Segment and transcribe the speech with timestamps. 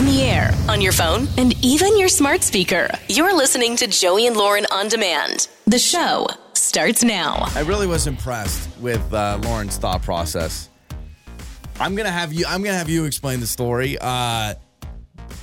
[0.00, 2.88] on the air, on your phone, and even your smart speaker.
[3.08, 5.48] You're listening to Joey and Lauren on demand.
[5.66, 7.44] The show starts now.
[7.54, 10.70] I really was impressed with uh, Lauren's thought process.
[11.78, 12.46] I'm gonna have you.
[12.48, 13.98] I'm gonna have you explain the story.
[14.00, 14.54] Uh,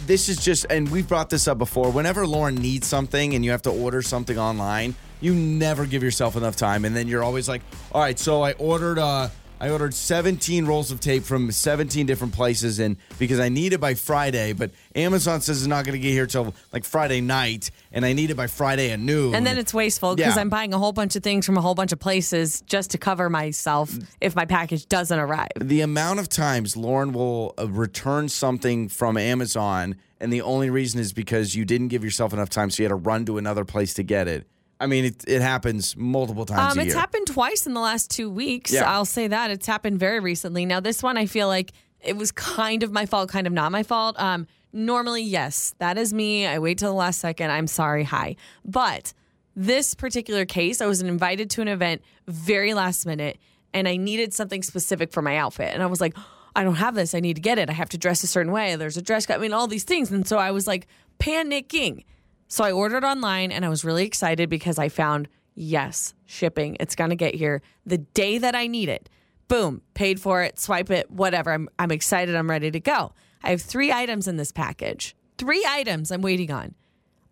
[0.08, 1.92] this is just, and we've brought this up before.
[1.92, 6.36] Whenever Lauren needs something and you have to order something online, you never give yourself
[6.36, 7.62] enough time, and then you're always like,
[7.92, 9.30] "All right, so I ordered." Uh,
[9.60, 13.80] I ordered 17 rolls of tape from 17 different places, and because I need it
[13.80, 17.72] by Friday, but Amazon says it's not going to get here till like Friday night,
[17.92, 19.34] and I need it by Friday at noon.
[19.34, 20.42] And then it's wasteful because Yeah.
[20.42, 23.00] I'm buying a whole bunch of things from a whole bunch of places just to
[23.00, 25.48] cover myself if my package doesn't arrive.
[25.60, 31.00] the amount of times Lauren will uh, return something from Amazon, and the only reason
[31.00, 33.66] is because you didn't give yourself enough time, so you had to run to another
[33.66, 34.46] place to get it.
[34.80, 36.98] I mean, it, it happens multiple times Um, it's year.
[36.98, 38.72] happened twice in the last two weeks.
[38.72, 38.84] Yeah.
[38.92, 39.50] I'll say that.
[39.52, 40.66] It's happened very recently.
[40.66, 43.72] Now, this one, I feel like it was kind of my fault, kind of not
[43.72, 44.20] my fault.
[44.20, 46.46] Um, normally, yes, that is me.
[46.46, 47.50] I wait till the last second.
[47.50, 48.04] I'm sorry.
[48.04, 48.36] Hi.
[48.64, 49.14] But
[49.56, 53.40] this particular case, I was invited to an event very last minute
[53.74, 55.74] and I needed something specific for my outfit.
[55.74, 56.16] And I was like,
[56.56, 57.16] I don't have this.
[57.16, 57.70] I need to get it.
[57.70, 58.76] I have to dress a certain way.
[58.76, 59.38] There's a dress code.
[59.38, 60.12] I mean, all these things.
[60.12, 60.86] And so I was like
[61.20, 62.04] panicking.
[62.48, 66.78] So I ordered online and I was really excited because I found, yes, shipping.
[66.80, 69.10] It's going to get here the day that I need it.
[69.48, 71.52] Boom, paid for it, swipe it, whatever.
[71.52, 72.36] I'm, I'm excited.
[72.36, 73.14] I'm ready to go.
[73.44, 75.16] I have three items in this package.
[75.38, 76.76] Three items I'm waiting on.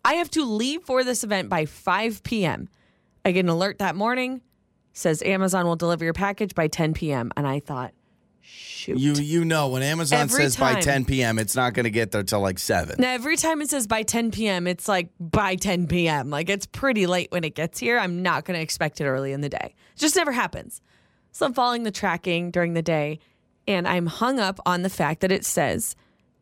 [0.04, 2.68] I have to leave for this event by 5 p.m.
[3.24, 4.40] I get an alert that morning,
[4.92, 7.32] says Amazon will deliver your package by 10 p.m.
[7.36, 7.92] And I thought,
[8.46, 8.98] shoot.
[8.98, 12.12] you you know when Amazon Every says by 10 p.m., it's not going to get
[12.12, 12.96] there till like seven.
[12.98, 16.30] Now, every time it says by 10 p.m., it's like by 10 p.m.
[16.30, 17.98] Like it's pretty late when it gets here.
[17.98, 19.74] I'm not going to expect it early in the day.
[19.94, 20.80] It just never happens.
[21.32, 23.18] So I'm following the tracking during the day,
[23.68, 25.96] and I'm hung up on the fact that it says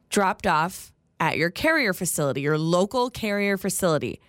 [0.08, 4.20] dropped off at your carrier facility, your local carrier facility.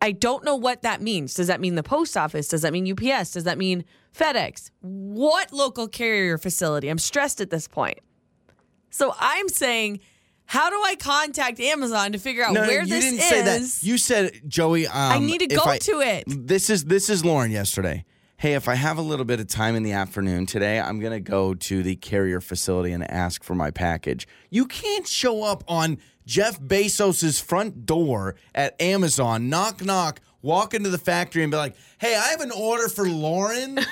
[0.00, 1.34] I don't know what that means.
[1.34, 2.48] Does that mean the post office?
[2.48, 3.30] Does that mean UPS?
[3.32, 3.84] Does that mean
[4.14, 4.70] FedEx?
[4.80, 6.88] What local carrier facility?
[6.88, 7.98] I'm stressed at this point.
[8.90, 10.00] So I'm saying,
[10.46, 13.28] how do I contact Amazon to figure out No, no, where you this didn't is?
[13.28, 13.82] say that.
[13.82, 16.24] You said, Joey, um, I need to go I- to it.
[16.26, 18.04] This is this is Lauren yesterday.
[18.36, 21.12] Hey, if I have a little bit of time in the afternoon today, I'm going
[21.12, 24.26] to go to the carrier facility and ask for my package.
[24.50, 25.96] You can't show up on
[26.26, 31.74] Jeff Bezos's front door at Amazon, knock knock, walk into the factory and be like,
[31.98, 33.78] "Hey, I have an order for Lauren."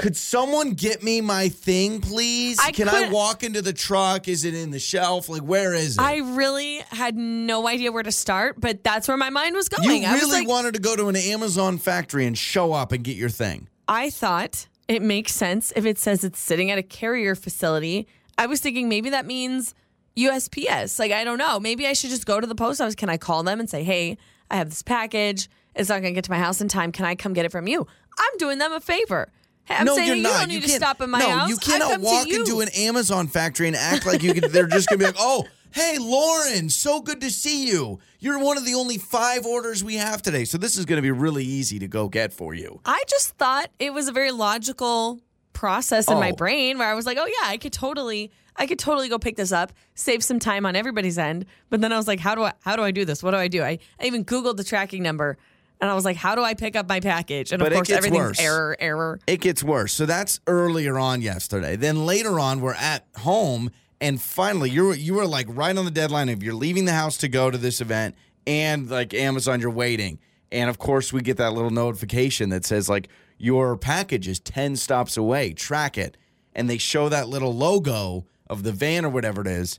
[0.00, 2.58] Could someone get me my thing, please?
[2.62, 4.28] I Can I walk into the truck?
[4.28, 5.30] Is it in the shelf?
[5.30, 6.02] Like, where is it?
[6.02, 9.78] I really had no idea where to start, but that's where my mind was you
[9.82, 10.04] going.
[10.04, 13.02] I was really like, wanted to go to an Amazon factory and show up and
[13.02, 13.68] get your thing.
[13.88, 18.06] I thought it makes sense if it says it's sitting at a carrier facility.
[18.36, 19.74] I was thinking maybe that means
[20.16, 20.98] USPS.
[20.98, 21.58] Like, I don't know.
[21.60, 22.94] Maybe I should just go to the post office.
[22.94, 24.16] Can I call them and say, hey,
[24.50, 25.48] I have this package.
[25.74, 26.92] It's not going to get to my house in time.
[26.92, 27.86] Can I come get it from you?
[28.18, 29.32] I'm doing them a favor.
[29.64, 30.40] Hey, I'm no, saying you're you not.
[30.40, 31.48] don't need to stop at my no, house.
[31.48, 32.40] you cannot walk you.
[32.40, 34.52] into an Amazon factory and act like you could.
[34.52, 37.98] They're just gonna be like, "Oh, hey, Lauren, so good to see you.
[38.20, 41.10] You're one of the only five orders we have today, so this is gonna be
[41.10, 45.20] really easy to go get for you." I just thought it was a very logical
[45.54, 46.36] process in my Oh.
[46.36, 49.36] brain where I was like, oh yeah, I could totally I could totally go pick
[49.36, 51.46] this up, save some time on everybody's end.
[51.70, 53.22] But then I was like, how do I how do I do this?
[53.22, 53.62] What do I do?
[53.62, 55.38] I, I even Googled the tracking number
[55.80, 57.50] and I was like, how do I pick up my package?
[57.52, 58.40] And But of course everything's worse.
[58.40, 59.18] error, error.
[59.26, 59.92] It gets worse.
[59.92, 61.74] So that's earlier on yesterday.
[61.76, 63.70] Then later on, we're at home,
[64.00, 67.16] and finally, you're you were like right on the deadline of you're leaving the house
[67.18, 68.14] to go to this event,
[68.46, 70.20] and like Amazon, you're waiting,
[70.52, 74.76] and of course, we get that little notification that says like your package is ten
[74.76, 75.52] stops away.
[75.52, 76.16] Track it,
[76.54, 79.78] and they show that little logo of the van or whatever it is,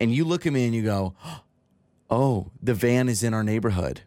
[0.00, 1.14] and you look at me and you go,
[2.10, 4.02] "Oh, the van is in our neighborhood."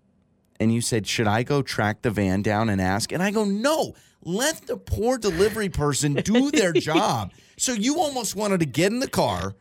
[0.59, 3.11] and you said, Should I go track the van down and ask?
[3.11, 7.31] And I go, No, let the poor delivery person do their job.
[7.57, 9.55] So you almost wanted to get in the car,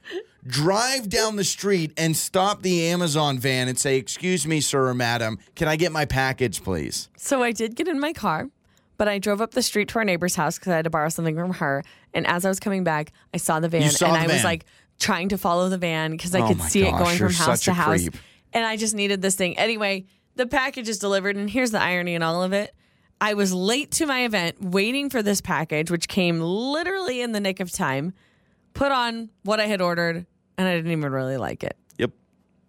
[0.46, 4.94] drive down the street, and stop the Amazon van and say, Excuse me, sir or
[4.94, 7.08] madam, can I get my package, please?
[7.16, 8.48] So I did get in my car,
[8.96, 11.08] but I drove up the street to our neighbor's house because I had to borrow
[11.08, 11.82] something from her.
[12.12, 14.44] And as I was coming back, I saw the van saw and the I was
[14.44, 14.64] like
[14.98, 17.36] trying to follow the van because I Oh could my see it going you're from
[17.36, 18.02] house such to a house.
[18.02, 18.16] creep.
[18.52, 19.58] And I just needed this thing.
[19.58, 20.06] Anyway,
[20.36, 21.36] the package is delivered.
[21.36, 22.74] And here's the irony in all of it.
[23.20, 27.40] I was late to my event waiting for this package, which came literally in the
[27.40, 28.12] nick of time,
[28.74, 30.26] put on what I had ordered,
[30.58, 31.76] and I didn't even really like it.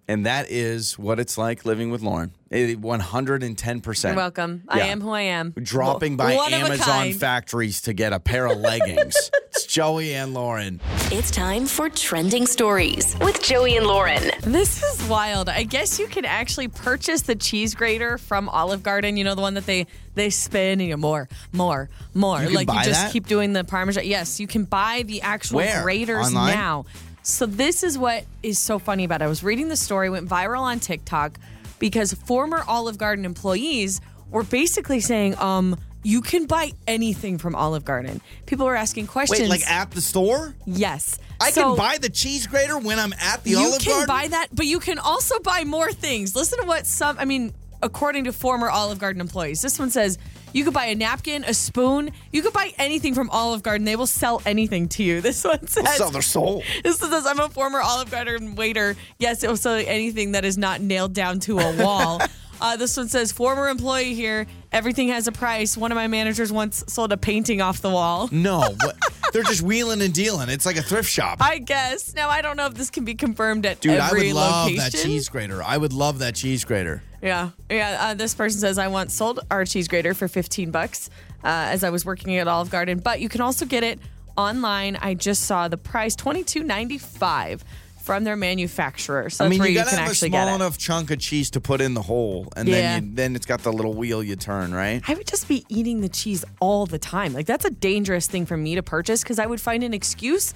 [0.08, 0.14] Yep.
[0.14, 2.32] And that is what it's like living with Lauren.
[2.50, 4.04] It- 110%.
[4.04, 4.64] You're welcome.
[4.68, 5.52] I am who I am.
[5.52, 9.16] Dropping by of a Amazon factories to get a pair of leggings.
[9.48, 10.80] it's Joey and Lauren.
[11.12, 14.32] It's time for trending stories with Joey and Lauren.
[14.42, 15.50] This is wild.
[15.50, 19.18] I guess you can actually purchase the cheese grater from Olive Garden.
[19.18, 22.40] You know the one that they they spin and you more, more, more.
[22.40, 23.12] You can like buy you just that?
[23.12, 24.06] keep doing the parmesan.
[24.06, 25.84] Yes, you can buy the actual Where?
[25.84, 26.54] graters Online?
[26.54, 26.86] now.
[27.26, 29.26] So this is what is so funny about it.
[29.26, 31.40] I was reading the story, went viral on TikTok
[31.80, 34.00] because former Olive Garden employees
[34.30, 38.22] were basically saying, um, you can buy anything from Olive Garden.
[38.46, 39.40] People were asking questions.
[39.42, 40.54] Wait, like at the store?
[40.68, 41.18] yes.
[41.42, 43.88] I So- can buy the cheese grater when I'm at the Olive Garden.
[43.88, 46.36] you can buy that, but you can also buy more things.
[46.36, 50.20] Listen to what some, I mean, according to former Olive Garden employees, this one says
[50.56, 53.84] you could buy a napkin, a spoon, you could buy anything from Olive Garden.
[53.84, 55.22] They will sell anything to you.
[55.26, 56.64] This one says, sell their soul.
[56.84, 58.96] this says, I'm a former Olive Garden waiter.
[59.20, 62.22] Yes, it will sell anything that is not nailed down to a wall.
[62.62, 64.48] Uh, this one says, former employee here.
[64.72, 65.76] Everything has a price.
[65.76, 68.30] One of my managers once sold a painting off the wall.
[68.32, 68.96] No, what?
[69.34, 70.48] they're just wheeling and dealing.
[70.48, 71.40] It's like a thrift shop.
[71.42, 72.16] I guess.
[72.16, 74.66] Now, I don't know if this can be confirmed at Dude, I every would love
[74.72, 74.84] location.
[74.86, 75.62] that cheese grater.
[75.62, 77.04] I would love that cheese grater.
[77.26, 77.98] Yeah, yeah.
[78.02, 81.10] Uh, this person says I once sold our cheese grater for fifteen bucks
[81.44, 84.00] uh, as I was working at Olive Garden, but you can also get it
[84.38, 84.96] online.
[84.96, 87.64] I just saw the price twenty two ninety five
[88.04, 89.32] from their manufacturer.
[89.32, 90.56] So I mean, you gotta can have a actually small get it.
[90.58, 92.76] enough chunk of cheese to put in the hole, and Yeah.
[92.76, 95.02] then you, then it's got the little wheel you turn, right?
[95.08, 97.34] I would just be eating the cheese all the time.
[97.34, 100.54] Like that's a dangerous thing for me to purchase because I would find an excuse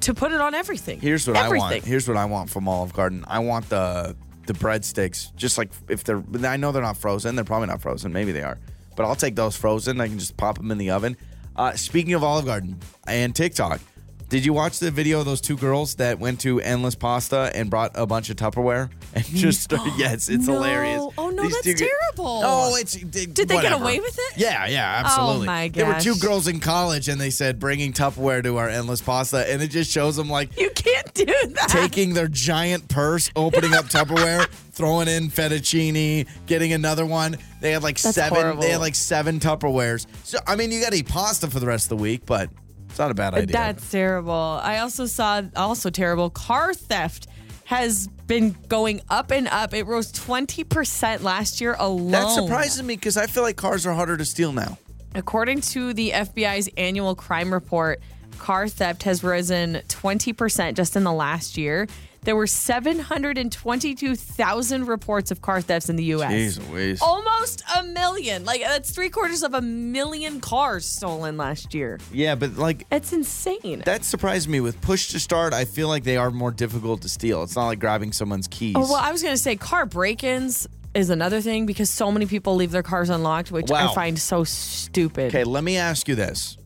[0.00, 0.98] to put it on everything.
[1.00, 1.62] Here's what everything.
[1.62, 1.84] I want.
[1.84, 3.24] Here's what I want from Olive Garden.
[3.28, 4.16] I want the
[4.46, 5.34] the breadsticks.
[5.36, 7.34] Just like if they're, I know they're not frozen.
[7.36, 8.12] They're probably not frozen.
[8.12, 8.58] Maybe they are,
[8.96, 10.00] but I'll take those frozen.
[10.00, 11.16] I can just pop them in the oven.
[11.54, 13.80] Uh, speaking of Olive Garden and TikTok,
[14.28, 17.70] did you watch the video of those two girls that went to Endless Pasta and
[17.70, 20.54] brought a bunch of Tupperware and just yes, it's No.
[20.54, 21.02] hilarious.
[21.16, 22.40] Oh, no, These that's two terrible.
[22.44, 24.36] Oh, it's did Did they get away with it?
[24.38, 25.46] Yeah, yeah, oh absolutely.
[25.48, 25.76] Oh, my gosh.
[25.76, 29.48] There were two girls in college and they said bringing Tupperware to our Endless Pasta,
[29.50, 31.68] and it just shows them like You can't do that.
[31.68, 37.36] taking their giant purse, opening up Tupperware, throwing in fettuccine, getting another one.
[37.60, 38.38] They had like That's seven.
[38.40, 38.62] horrible.
[38.62, 40.06] They had like seven Tupperwares.
[40.24, 42.50] So I mean, you got to eat pasta for the rest of the week, but
[42.96, 43.52] it's not a bad idea.
[43.52, 44.32] That's terrible.
[44.62, 47.26] I also saw also terrible car theft
[47.64, 49.74] has been going up and up.
[49.74, 52.12] It rose 20% last year alone.
[52.12, 54.78] that surprises me because I feel like cars are harder to steal now.
[55.14, 58.00] According to the FBI's annual crime report,
[58.38, 61.88] car theft has risen 20% just in the last year.
[62.26, 66.32] There were 722,000 reports of car thefts in the U.S.
[66.58, 67.00] Jeez Louise.
[67.00, 68.44] Almost a million.
[68.44, 72.00] Like, that's three quarters of a million cars stolen last year.
[72.12, 73.84] Yeah, but like It's insane.
[73.86, 74.58] that surprised me.
[74.58, 77.44] With push to start, I feel like they are more difficult to steal.
[77.44, 78.74] It's not like grabbing someone's keys.
[78.76, 82.10] Oh, well, I was going to say car break ins is another thing because so
[82.10, 83.92] many people leave their cars unlocked, which Wow.
[83.92, 85.28] I find so stupid.
[85.28, 86.58] Okay, let me ask you this.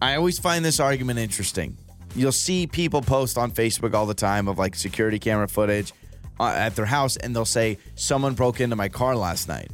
[0.00, 1.76] I always find this argument interesting.
[2.14, 5.92] You'll see people post on Facebook all the time of like security camera footage
[6.38, 9.70] uh, at their house, and they'll say, Someone broke into my car last night.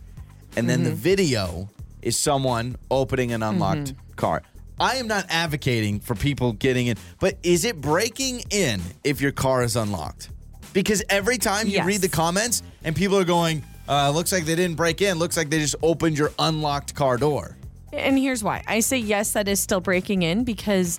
[0.57, 1.69] And then the video
[2.03, 4.43] is someone opening an unlocked car.
[4.81, 9.31] I am not advocating for people getting in, but is it breaking in if your
[9.31, 10.31] car is unlocked?
[10.73, 14.55] Because every time you read the comments and people are going, uh, looks like they
[14.55, 17.57] didn't break in, looks like they just opened your unlocked car door.
[17.93, 20.99] And here's why I say yes, that is still breaking in because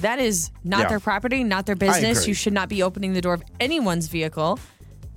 [0.00, 0.88] that is not Yeah.
[0.88, 2.18] their property, not their business.
[2.20, 2.28] agree.
[2.28, 4.58] You should not be opening the door of anyone's vehicle.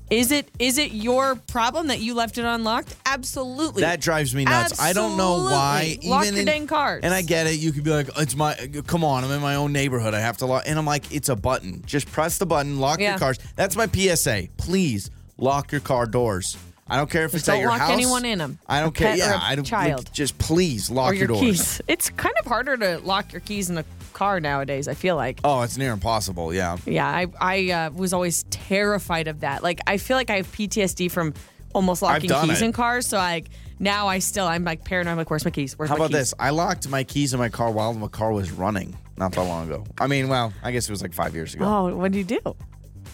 [0.09, 2.93] Is it is it your problem that you left it unlocked?
[3.05, 3.81] Absolutely.
[3.81, 4.79] That drives me nuts.
[4.79, 5.95] I don't know why.
[5.97, 6.09] Absolutely.
[6.09, 7.01] Lock even your in- dang cars.
[7.03, 7.53] And I get it.
[7.59, 8.53] You could be like, "It's my.
[8.85, 10.13] Come on, I'm in my own neighborhood.
[10.13, 11.81] I have to lock." And I'm like, "It's a button.
[11.85, 12.79] Just press the button.
[12.79, 14.49] Lock your cars." That's my PSA.
[14.57, 16.57] Please lock your car doors.
[16.87, 17.91] I don't care if it's at don't your lock house.
[17.91, 18.59] anyone in 'em.
[18.67, 19.07] I A don't care.
[19.11, 19.63] pet or Yeah, a I don't.
[19.63, 20.09] child.
[20.13, 21.39] Just please lock or your, doors.
[21.41, 21.81] keys.
[21.87, 24.87] It's kind of harder to lock your keys in a car nowadays.
[24.87, 25.39] I feel like.
[25.43, 26.53] Oh, it's near impossible.
[26.53, 26.77] Yeah.
[26.85, 29.63] Yeah, I I uh, was always terrified of that.
[29.63, 31.33] Like I feel like I have PTSD from
[31.73, 32.65] almost locking keys it.
[32.65, 33.07] in cars.
[33.07, 33.47] So like
[33.79, 35.11] now I still I'm like paranoid.
[35.11, 35.77] I'm like, where's my keys?
[35.77, 36.19] Where's How my about keys?
[36.31, 36.33] this?
[36.39, 39.65] I locked my keys in my car while my car was running not that long
[39.67, 39.83] ago.
[39.99, 41.65] I mean, well, I guess it was like five years ago.
[41.65, 42.39] Oh, what do you do?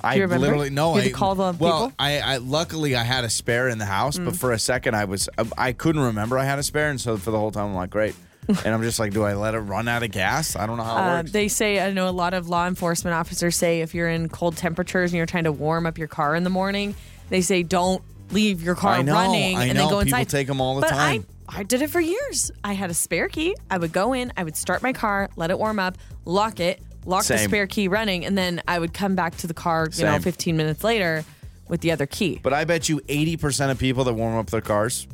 [0.01, 0.45] I you remember?
[0.45, 0.95] literally no.
[0.97, 1.93] You I call the well, people?
[1.99, 4.25] I, I luckily I had a spare in the house, Mm.
[4.25, 5.27] but for a second I was
[5.57, 7.89] I couldn't remember I had a spare, and so for the whole time I'm like,
[7.89, 8.15] great,
[8.65, 10.55] and I'm just like, do I let it run out of gas?
[10.55, 11.31] I don't know how it Uh, works.
[11.31, 14.57] they say I know a lot of law enforcement officers say if you're in cold
[14.57, 16.95] temperatures and you're trying to warm up your car in the morning,
[17.29, 18.01] they say don't
[18.31, 19.81] leave your car I know, running I and know.
[19.85, 21.25] then go People take them all the but time.
[21.47, 22.51] I, I did it for years.
[22.63, 23.55] I had a spare key.
[23.71, 26.81] I would go in, I would start my car, let it warm up, lock it,
[27.05, 30.05] lock the spare key running, and then I would come back to the car, you
[30.05, 31.23] know, 15 minutes later
[31.67, 32.39] with the other key.
[32.43, 35.07] but I bet you 80% of people that warm up their cars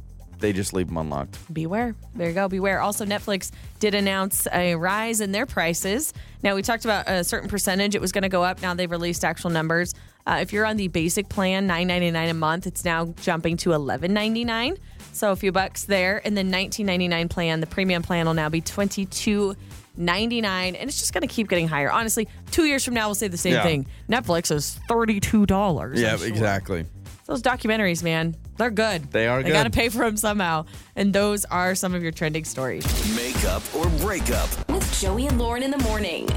[0.46, 1.40] they just leave them unlocked.
[1.52, 1.96] Beware.
[2.14, 2.48] There you go.
[2.48, 2.80] Beware.
[2.80, 3.50] Also, Netflix
[3.80, 6.14] did announce a rise in their prices.
[6.44, 7.96] Now, we talked about a certain percentage.
[7.96, 8.62] It was going to go up.
[8.62, 9.96] Now they've released actual numbers.
[10.28, 13.58] Uh, if you're on the basic plan, nine ninety nine a month, it's now jumping
[13.58, 14.78] to eleven ninety nine.
[15.14, 16.22] So a few bucks there.
[16.24, 19.56] And then nineteen ninety nine plan, the premium plan will now be twenty two
[19.98, 21.92] ninety nine, and it's just going to keep getting higher.
[21.92, 23.64] Honestly, two years from now, we'll say the same Yeah.
[23.64, 23.88] thing.
[24.08, 26.00] Netflix is thirty two dollars.
[26.00, 26.86] Yeah, exactly.
[27.26, 29.12] Those documentaries, man, they're good.
[29.12, 29.54] They are They good.
[29.54, 30.66] got to pay for them somehow.
[30.96, 32.86] And those are some of your trending stories.
[33.16, 34.50] Makeup or breakup.
[34.70, 36.28] With Joey and Lauren in the morning.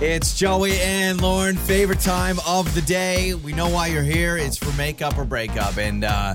[0.00, 3.34] It's Joey and Lauren, favorite time of the day.
[3.34, 4.36] We know why you're here.
[4.38, 5.76] It's for makeup or breakup.
[5.76, 6.34] And uh,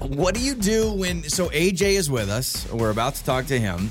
[0.00, 1.24] what do you do when?
[1.24, 2.70] So AJ is with us.
[2.72, 3.90] We're about to talk to him.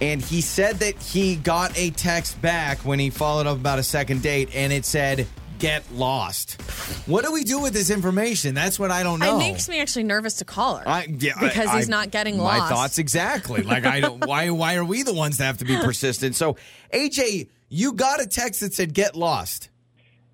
[0.00, 3.82] And he said that he got a text back when he followed up about a
[3.82, 5.26] second date, and it said,
[5.58, 6.60] Get lost.
[7.08, 8.54] What do we do with this information?
[8.54, 9.36] That's what I don't know.
[9.36, 10.86] It makes me actually nervous to call her.
[10.86, 12.70] I, yeah, because I- he's I- not getting my lost.
[12.70, 13.62] My thoughts exactly.
[13.62, 14.26] Like I don't.
[14.26, 14.50] why?
[14.56, 16.36] Why are we the ones that have to be persistent?
[16.36, 16.56] So
[16.92, 19.70] AJ, you got a text that said "get lost."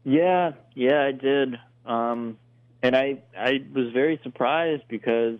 [0.05, 1.57] Yeah, yeah, I did.
[1.87, 2.37] Um,
[2.83, 5.39] and I I was very surprised because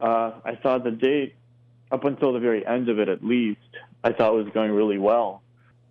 [0.00, 1.34] uh, I thought the date,
[1.92, 3.60] up until the very end of it at least,
[4.02, 5.42] I thought it was going really well.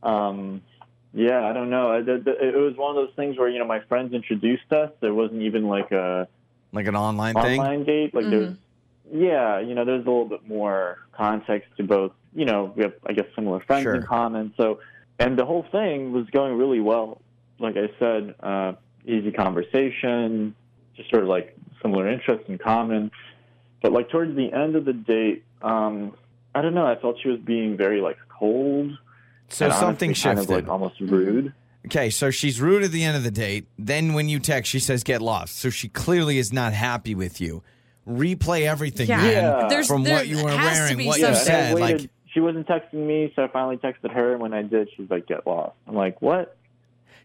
[0.04, 0.62] Um,
[1.14, 1.92] yeah, I don't know.
[1.92, 4.72] I- the- the- It was one of those things where you know my friends introduced
[4.72, 4.92] us.
[5.00, 6.28] There wasn't even like a
[6.72, 7.60] Like an online thing.
[7.60, 8.14] online date.
[8.14, 8.56] Like there's,
[9.12, 12.12] yeah, you know, there's a little bit more context to both.
[12.36, 13.96] You know, we have I guess similar friends Sure.
[13.96, 14.54] in common.
[14.58, 14.80] So,
[15.20, 17.22] and the whole thing was going really well.
[17.60, 18.74] Like I said, uh,
[19.06, 20.56] easy conversation,
[20.96, 23.12] just sort of like similar interests in common.
[23.82, 26.14] But like towards the end of the date, um,
[26.56, 26.86] I don't know.
[26.86, 28.92] I felt she was being very like cold.
[29.50, 30.40] So and honestly something kind shifted.
[30.42, 31.54] of like almost rude.
[31.86, 33.66] Okay, so she's rude at the end of the date.
[33.78, 37.40] Then when you text, she says "get lost." So she clearly is not happy with
[37.42, 37.62] you.
[38.08, 39.18] Replay everything, Yeah.
[39.18, 39.68] man, Yeah.
[39.70, 41.76] There's- from what you were wearing, what some- you Yeah, and said.
[41.76, 42.02] waited.
[42.02, 44.34] Like, she wasn't texting me, so I finally texted her.
[44.34, 46.58] And when I did, she's like, "Get lost." I'm like, "What?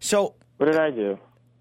[0.00, 1.18] so, What did I do?"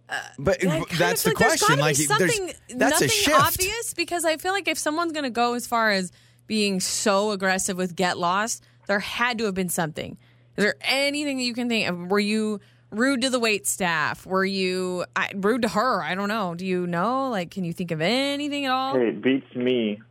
[0.10, 1.80] Uh, but I that's the like question.
[1.80, 3.40] There's Like, gotta be there's something, that's nothing a shift.
[3.40, 6.12] obvious because I feel like if someone's going to go as far as
[6.48, 10.18] being so aggressive with get lost, there had to have been something.
[10.58, 12.10] Is there anything that you can think of?
[12.10, 12.60] Were you
[12.90, 14.26] rude to the wait staff?
[14.26, 16.02] Were you I, rude to her?
[16.02, 16.56] I don't know.
[16.56, 17.30] Do you know?
[17.30, 18.96] Like, can you think of anything at all?
[18.96, 20.02] Hey, it beats me.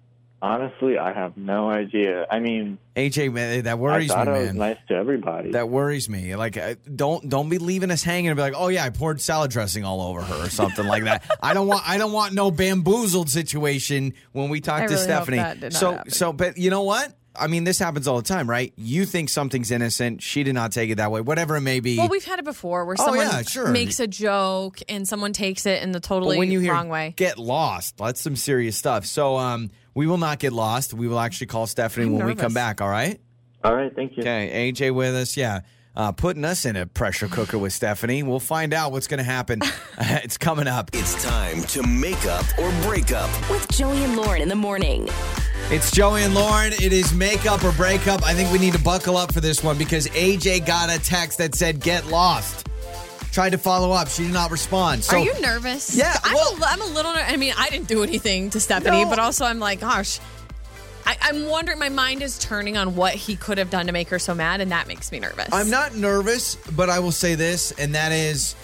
[0.42, 2.26] Honestly, I have no idea.
[2.30, 4.58] I mean, AJ, man, that I worries me, I was man.
[4.58, 5.52] nice to everybody.
[5.52, 6.36] That worries me.
[6.36, 9.20] Like, uh, don't don't be leaving us hanging and be like, oh yeah, I poured
[9.20, 11.24] salad dressing all over her or something like that.
[11.42, 14.96] I don't want I don't want no bamboozled situation when we talk I to really
[14.96, 15.36] hope Stephanie.
[15.38, 16.10] that did not so happen.
[16.12, 17.16] so, but you know what?
[17.38, 18.72] I mean, this happens all the time, right?
[18.76, 20.22] You think something's innocent.
[20.22, 21.20] She did not take it that way.
[21.20, 21.98] Whatever it may be.
[21.98, 23.68] Well, we've had it before where Oh, someone yeah, sure.
[23.68, 26.88] makes a joke and someone takes it in the but totally when you hear wrong
[26.88, 27.14] way.
[27.16, 29.06] get lost, that's some serious stuff.
[29.06, 30.94] So um, we will not get lost.
[30.94, 32.54] We will actually call Stephanie I'm when we come nervous.
[32.54, 32.80] back.
[32.80, 33.20] All right.
[33.64, 34.22] All right, thank you.
[34.22, 35.60] Okay, AJ with us, yeah.
[35.96, 38.22] Uh, putting us in a pressure cooker with Stephanie.
[38.22, 39.60] We'll find out what's going to happen.
[39.98, 40.90] it's coming up.
[40.92, 43.30] It's time to make up or break up.
[43.50, 45.08] With Joey and Lauren in the morning.
[45.70, 46.72] It's Joey and Lauren.
[46.74, 48.22] It is makeup or breakup.
[48.24, 51.38] I think we need to buckle up for this one because AJ got a text
[51.38, 52.66] that said "get lost."
[53.32, 54.08] Tried to follow up.
[54.08, 55.02] She did not respond.
[55.02, 55.94] So Are you nervous?
[55.96, 57.12] Yeah, I'm, well- a, I'm a little.
[57.12, 59.10] ner- I mean, I didn't do anything to Stephanie, No.
[59.10, 60.20] but also I'm like, gosh,
[61.06, 61.78] I, I'm wondering.
[61.78, 64.60] My mind is turning on what he could have done to make her so mad,
[64.60, 65.48] and that makes me nervous.
[65.52, 68.56] I'm not nervous, but I will say this, and that is,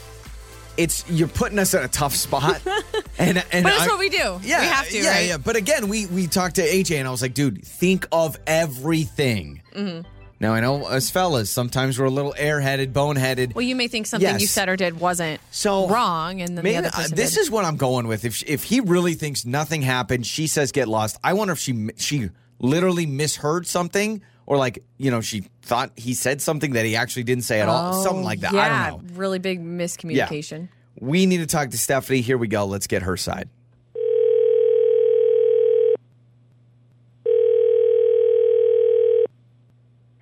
[0.77, 2.61] it's you're putting us in a tough spot.
[3.19, 4.41] and and But that's I- what we do.
[4.43, 4.99] Yeah, we have to.
[4.99, 5.29] Yeah, right?
[5.29, 5.37] yeah.
[5.39, 9.63] But again, we we talked to AJ, and I was like, dude, think of everything.
[9.75, 10.09] Mm-hmm.
[10.43, 13.55] Now I know as fellas, sometimes we're a little airheaded, boneheaded.
[13.55, 16.81] Well, you may think something you said or did wasn't So wrong, and then Maybe,
[16.83, 17.41] the other uh, this did.
[17.43, 18.25] is what I'm going with.
[18.25, 21.17] If if he really thinks nothing happened, she says get lost.
[21.23, 26.13] I wonder if she she literally misheard something, or like you know she thought he
[26.13, 28.53] said something that he actually didn't say at all, something like that.
[28.53, 29.15] Oh, Yeah, I don't know.
[29.15, 30.69] really big miscommunication.
[30.99, 32.21] We need to talk to Stephanie.
[32.21, 32.67] Here we go.
[32.67, 33.49] Let's get her side.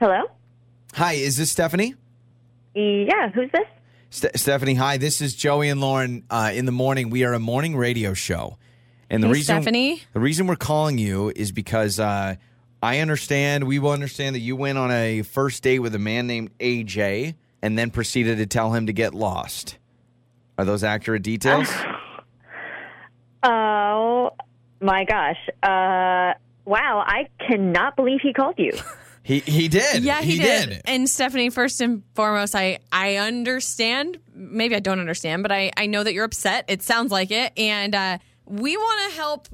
[0.01, 0.23] Hello?
[0.95, 1.95] Hi, is this Stephanie?
[2.75, 3.67] Yeah, who's this?
[4.11, 4.97] Ste- Stephanie, hi.
[4.97, 7.11] This is Joey and Lauren uh, in the morning.
[7.11, 8.57] We are a morning radio show,
[9.09, 10.03] and the Hey, reason Stephanie.
[10.13, 12.37] the reason we're calling you is because uh,
[12.83, 16.27] I understand we will understand that you went on a first date with a man
[16.27, 19.77] named AJ and then proceeded to tell him to get lost.
[20.59, 21.69] Are those accurate details?
[23.43, 24.33] Oh
[24.83, 25.39] my gosh.
[25.63, 26.35] Uh
[26.67, 28.73] wow, I cannot believe he called you.
[29.23, 30.03] he he did.
[30.03, 30.81] Yeah, he, did.
[30.87, 34.19] And Stephanie, first and foremost, I I understand.
[34.35, 36.65] Maybe I don't understand, but I I know that you're upset.
[36.69, 39.49] It sounds like it, and uh, we want to help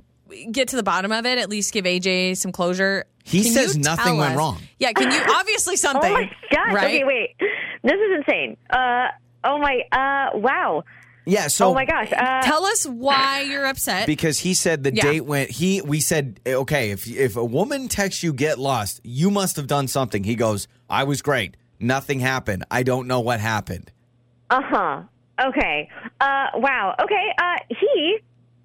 [0.50, 1.38] get to the bottom of it?
[1.38, 3.04] At least give AJ some closure.
[3.24, 4.58] He Can says nothing went us- wrong.
[4.78, 6.10] Yeah, can you obviously something?
[6.10, 6.74] Oh my gosh.
[6.74, 6.84] Right?
[6.86, 7.36] Okay, wait.
[7.82, 8.56] This is insane.
[8.70, 9.08] Uh,
[9.44, 9.82] oh my.
[9.92, 10.84] Uh, wow.
[11.26, 11.48] Yeah.
[11.48, 12.12] So oh my gosh.
[12.12, 14.06] Uh, Tell us why you're upset.
[14.06, 15.02] because he said the Yeah.
[15.02, 19.30] date went he we said okay if if a woman texts you get lost you
[19.30, 23.40] must have done something he goes i was great nothing happened i don't know what
[23.40, 23.90] happened
[24.50, 25.02] Uh huh.
[25.48, 25.88] Okay.
[26.20, 26.46] Uh.
[26.54, 26.94] Wow.
[27.02, 27.26] Okay.
[27.36, 27.56] Uh.
[27.68, 28.18] He.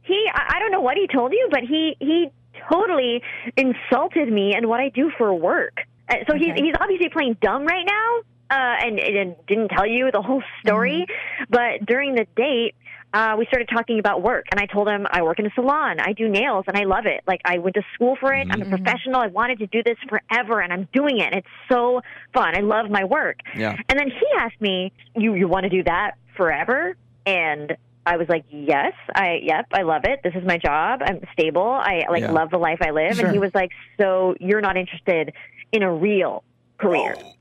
[0.04, 0.20] He.
[0.34, 1.98] I I don't know what he told you, but he.
[2.00, 2.28] He
[2.72, 3.22] totally
[3.58, 5.82] insulted me and what I do for work.
[6.08, 6.62] Uh, so he's Okay.
[6.64, 8.10] he's obviously playing dumb right now.
[8.52, 8.76] Uh.
[8.86, 11.06] And, and didn't tell you the whole story.
[11.50, 12.76] But during the date.
[13.14, 16.00] Uh, we started talking about work, and I told him I work in a salon.
[16.00, 17.20] I do nails, and I love it.
[17.28, 18.48] Like I went to school for it.
[18.50, 19.18] I'm a professional.
[19.20, 21.26] I wanted to do this forever, and I'm doing it.
[21.26, 22.00] And it's so
[22.34, 22.56] fun.
[22.56, 23.40] I love my work.
[23.54, 23.76] Yeah.
[23.90, 28.30] And then he asked me, "You you want to do that forever?" And I was
[28.30, 30.22] like, "Yes, I yep, I love it.
[30.24, 31.02] This is my job.
[31.04, 31.70] I'm stable.
[31.70, 32.32] I like Yeah.
[32.32, 35.34] love the life I live." And he was like, "So you're not interested
[35.74, 36.46] in a real
[36.78, 37.34] career?" oh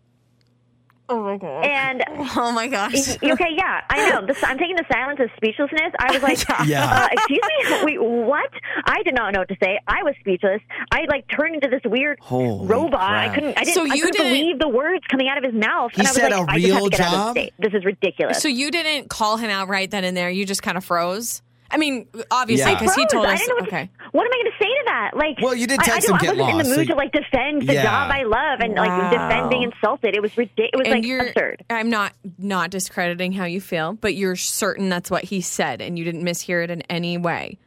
[1.19, 1.65] my god.
[1.65, 2.05] And
[2.37, 3.17] Oh my gosh.
[3.23, 4.27] okay, yeah, I know.
[4.27, 5.93] This, I'm taking the silence as speechlessness.
[5.99, 6.39] I was like,
[6.69, 6.85] Yeah.
[6.85, 8.51] uh, "Excuse me, wait, what?"
[8.85, 9.79] I did not know what to say.
[9.87, 10.61] I was speechless.
[10.93, 13.01] I like turned into this weird Holy robot.
[13.01, 13.31] crap.
[13.31, 13.59] I couldn't.
[13.59, 13.75] I didn't.
[13.75, 15.91] So I couldn't didn't- believe the words coming out of his mouth.
[15.95, 17.13] He and I was said like, a I just have real to get out of
[17.13, 17.35] job?
[17.35, 17.55] the state.
[17.59, 18.41] This is ridiculous.
[18.43, 20.31] So you didn't call him out right then and there.
[20.31, 21.43] You just kind of froze.
[21.73, 22.79] I mean, obviously, Yeah.
[22.81, 23.13] because he Froze.
[23.13, 23.41] told I us.
[23.41, 23.85] didn't know what, okay.
[23.87, 25.11] to, what am I going to say to that?
[25.15, 26.87] Like, Well, you did I- I, text don't- him, I wasn't in lost," the mood
[26.89, 27.83] so to like defend the Yeah.
[27.85, 30.15] job I love and like defend being insulted.
[30.17, 30.71] It was ridiculous.
[30.73, 31.65] It was and like you're, absurd.
[31.71, 35.99] I'm not not discrediting how you feel, but you're certain that's what he said, and
[35.99, 37.59] you didn't mishear it in any way.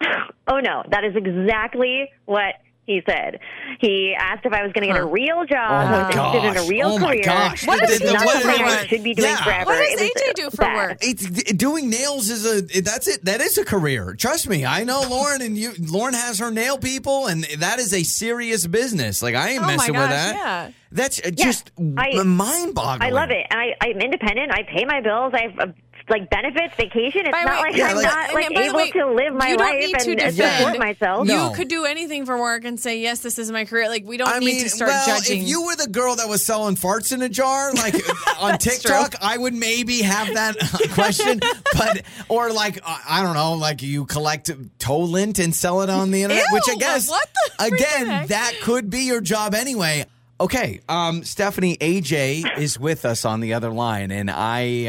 [0.48, 3.38] Oh no, that is exactly what he said.
[3.80, 6.44] He asked if I was going to get a real job, Oh my was interested
[6.50, 7.22] in a real Oh my career.
[7.24, 7.66] gosh.
[7.66, 8.88] What does is he not do something for I work?
[8.88, 9.44] should be doing Yeah.
[9.44, 9.64] forever.
[9.66, 10.76] What does It AJ do for bad.
[10.76, 10.98] work?
[11.00, 15.02] it's doing nails is a that's it that is a career trust me i know
[15.08, 19.34] lauren and you lauren has her nail people and that is a serious business like
[19.34, 20.70] i ain't Oh my messing gosh, with that yeah.
[20.90, 24.52] that's uh, just I- mind boggling I love it, and I, I'm independent.
[24.52, 25.32] I pay my bills.
[25.34, 25.72] I have uh,
[26.12, 27.22] like benefits, vacation.
[27.26, 29.48] It's By not way- like Yeah, I'm like- not like able way, to live my
[29.48, 30.56] you don't life need to and defend.
[30.58, 31.26] support myself.
[31.26, 31.48] No.
[31.50, 34.16] You could do anything for work and say, "Yes, this is my career." Like we
[34.18, 35.42] don't I need mean, to start well, judging.
[35.42, 37.94] if you were the girl that was selling farts in a jar, like
[38.40, 40.56] on TikTok, I would maybe have that
[40.92, 41.40] question.
[41.76, 45.90] But or like uh, I don't know, like you collect toe lint and sell it
[45.90, 48.28] on the internet, which I guess what the again heck?
[48.28, 50.04] that could be your job anyway.
[50.40, 54.86] Okay, um, Stephanie, AJ is with us on the other line, and I,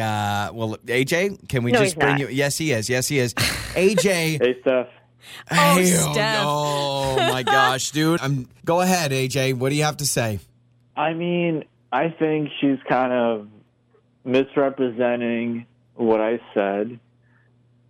[0.49, 2.19] uh, well, AJ, can we No, just bring not.
[2.21, 2.27] you?
[2.29, 2.89] Yes, he is.
[2.89, 3.35] Yes, he is.
[3.35, 4.87] AJ, Hey, Steph.
[5.51, 6.45] Oh, Hey, Steph.
[6.47, 8.19] oh my gosh, dude!
[8.21, 9.53] I'm, go ahead, AJ.
[9.55, 10.39] What do you have to say?
[10.95, 13.47] I mean, I think she's kind of
[14.25, 16.99] misrepresenting what I said.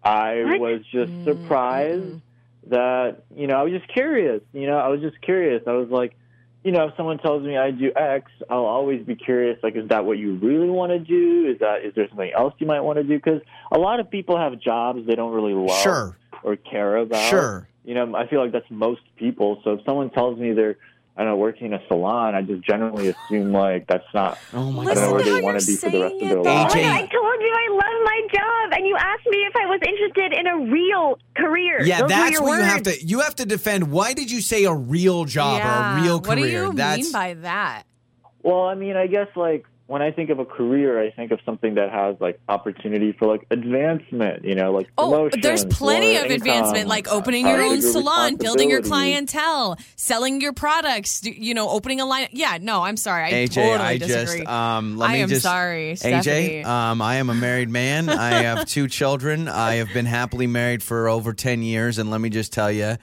[0.04, 0.60] I What?
[0.60, 1.24] was just Mm-hmm.
[1.30, 2.22] surprised
[2.68, 4.42] that, you know, I was just curious.
[4.54, 5.64] You know, I was just curious.
[5.68, 6.14] I was like,
[6.64, 9.60] you know, if someone tells me I do X, I'll always be curious.
[9.62, 11.50] Like, is that what you really want to do?
[11.52, 13.16] Is that is there something else you might want to do?
[13.16, 16.18] Because a lot of people have jobs they don't really love Sure.
[16.44, 17.30] or care about.
[17.30, 17.68] Sure.
[17.84, 19.60] You know, I feel like that's most people.
[19.64, 20.78] So if someone tells me they're,
[21.16, 24.38] I don't know, working in a salon, I just generally assume like that's not.
[24.52, 26.36] Oh my I don't know where they want to be for the rest of their
[26.38, 26.44] life.
[26.44, 26.52] though.
[26.52, 26.74] lives.
[26.74, 26.86] AJ.
[26.86, 30.34] I told you I love my job, and you asked me if I was interested
[30.40, 31.84] in a real career.
[31.84, 32.98] Yeah, Those were that's your what you have words.
[32.98, 33.06] to.
[33.06, 33.92] You have to defend.
[33.92, 36.30] Why did you say a real job or a real career?
[36.30, 37.84] What do you that's mean by that?
[38.42, 41.40] Well, I mean, I guess like when I think of a career, I think of
[41.46, 44.46] something that has like opportunity for like advancement.
[44.46, 48.70] You know, like Oh, there's plenty of income, advancement, like opening your own salon, building
[48.70, 52.30] your clientele, selling your products, you know, opening a line.
[52.32, 53.26] Yeah, no, I'm sorry.
[53.26, 53.54] I AJ.
[53.54, 54.38] totally I disagree.
[54.40, 54.98] just um.
[54.98, 55.42] Let I me am just.
[55.42, 56.66] sorry, AJ.
[56.66, 57.02] Um.
[57.02, 58.10] I am a married man.
[58.10, 59.48] I have two children.
[59.48, 62.96] I have been happily married for over ten years, and let me just tell you.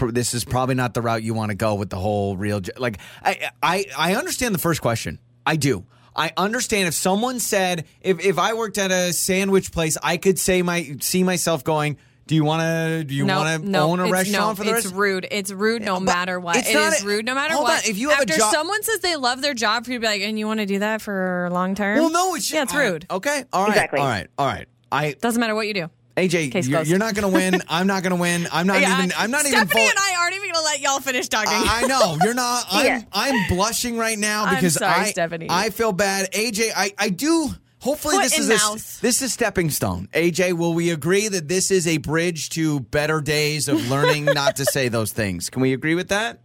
[0.00, 2.60] This is probably not the route you want to go with the whole real.
[2.76, 5.18] Like, I, I, I understand the first question.
[5.44, 5.84] I do.
[6.18, 10.38] I understand if someone said if, if I worked at a sandwich place, I could
[10.38, 11.96] say my see myself going.
[12.26, 13.04] Do you want to?
[13.04, 14.94] Do you no, want to no, own a it's, restaurant no, for the it's rest?
[14.96, 15.26] rude.
[15.30, 16.56] It's rude no but matter what.
[16.56, 17.84] it's It not is a- rude no matter hold what.
[17.84, 19.96] on, if you have a After job- someone says they love their job, for you
[19.98, 21.96] to be like, and you want to do that for long term?
[21.98, 23.06] Well, no, it's yeah, it's all right, rude.
[23.10, 24.00] Okay, all right, Exactly.
[24.00, 24.66] all right, all right.
[24.92, 25.88] I Doesn't matter what you do.
[26.18, 27.62] AJ, you're, you're not going to win.
[27.68, 28.48] I'm not going to win.
[28.52, 29.12] I'm not Yeah, even.
[29.16, 29.68] I'm not Stephanie even.
[29.68, 31.52] Full, and I aren't even gonna let y'all finish talking.
[31.52, 32.64] I I know you're not.
[32.70, 32.86] I'm.
[32.86, 33.02] Yeah.
[33.12, 35.10] I'm blushing right now I'm because sorry, I.
[35.10, 35.46] Stephanie.
[35.48, 36.32] I feel bad.
[36.32, 36.92] AJ, I.
[36.98, 37.50] I do.
[37.80, 40.08] Hopefully, Foot this in is a, this is stepping stone.
[40.12, 44.56] AJ, will we agree that this is a bridge to better days of learning not
[44.56, 45.48] to say those things?
[45.48, 46.40] Can we agree with that?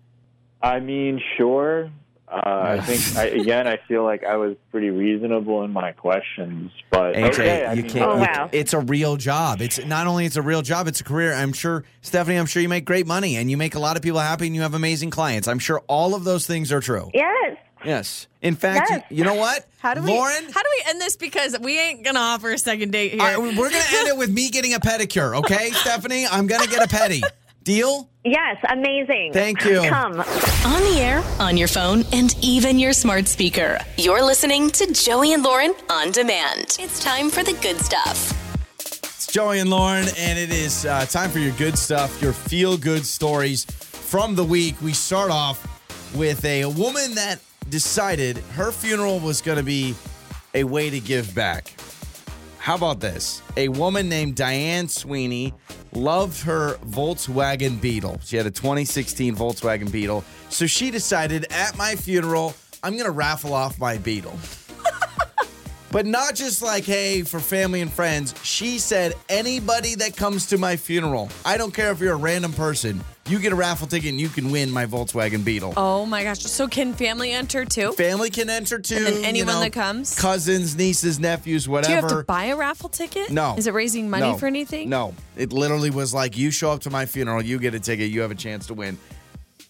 [0.61, 1.89] I mean, sure.
[2.33, 6.71] Uh, I think I, again, I feel like I was pretty reasonable in my questions,
[6.89, 8.05] but AJ, okay, I you mean, can't.
[8.09, 8.49] Oh, you- wow.
[8.51, 9.61] It's a real job.
[9.61, 11.31] It's not only it's a real job, it's a career.
[11.33, 12.37] I'm sure, Stephanie.
[12.37, 14.55] I'm sure you make great money and you make a lot of people happy and
[14.55, 15.47] you have amazing clients.
[15.47, 17.11] I'm sure all of those things are true.
[17.13, 17.57] Yes.
[17.85, 18.27] Yes.
[18.41, 19.03] In fact, Yes.
[19.09, 19.67] you know what?
[19.79, 20.43] How do we Lauren?
[20.45, 21.15] How do we end this?
[21.17, 23.21] Because we ain't gonna offer a second date here.
[23.21, 26.25] I- we're gonna end it with me getting a pedicure, okay, Stephanie?
[26.25, 27.21] I'm gonna get a pedi.
[27.63, 28.09] Deal?
[28.25, 28.57] Yes.
[28.69, 29.31] Amazing.
[29.33, 29.81] Thank you.
[29.87, 30.19] Come.
[30.19, 33.79] On the air, on your phone, and even your smart speaker.
[33.97, 36.77] You're listening to Joey and Lauren on demand.
[36.79, 38.31] It's time for the good stuff.
[38.79, 42.77] It's Joey and Lauren, and it is uh, time for your good stuff, your feel
[42.77, 44.75] good stories from the week.
[44.81, 45.65] We start off
[46.15, 49.95] with a woman that decided her funeral was going to be
[50.53, 51.73] a way to give back.
[52.63, 53.41] How about this?
[53.57, 55.53] A woman named Diane Sweeney
[55.91, 58.21] loved her Volkswagen Beetle.
[58.23, 60.23] She had a 2016 Volkswagen Beetle.
[60.47, 64.31] So she decided at my funeral, I'm going to raffle off my Beetle.
[65.93, 68.33] But not just like, hey, for family and friends.
[68.43, 72.51] She said, anybody that comes to my funeral, I don't care if you're a random
[72.51, 75.75] person, you get a raffle ticket and you can win my Volkswagen Beetle.
[75.77, 76.39] oh my gosh!
[76.39, 77.91] So can family enter too?
[77.91, 78.95] Family can enter too.
[78.95, 80.19] And then you anyone know, that comes?
[80.19, 81.87] Cousins, nieces, nephews, whatever.
[81.87, 83.29] Do you have to buy a raffle ticket?
[83.29, 83.53] No.
[83.55, 84.37] Is it raising money No.
[84.37, 84.89] for anything?
[84.89, 85.13] No.
[85.37, 88.21] It literally was like, you show up to my funeral, you get a ticket, you
[88.21, 88.97] have a chance to win.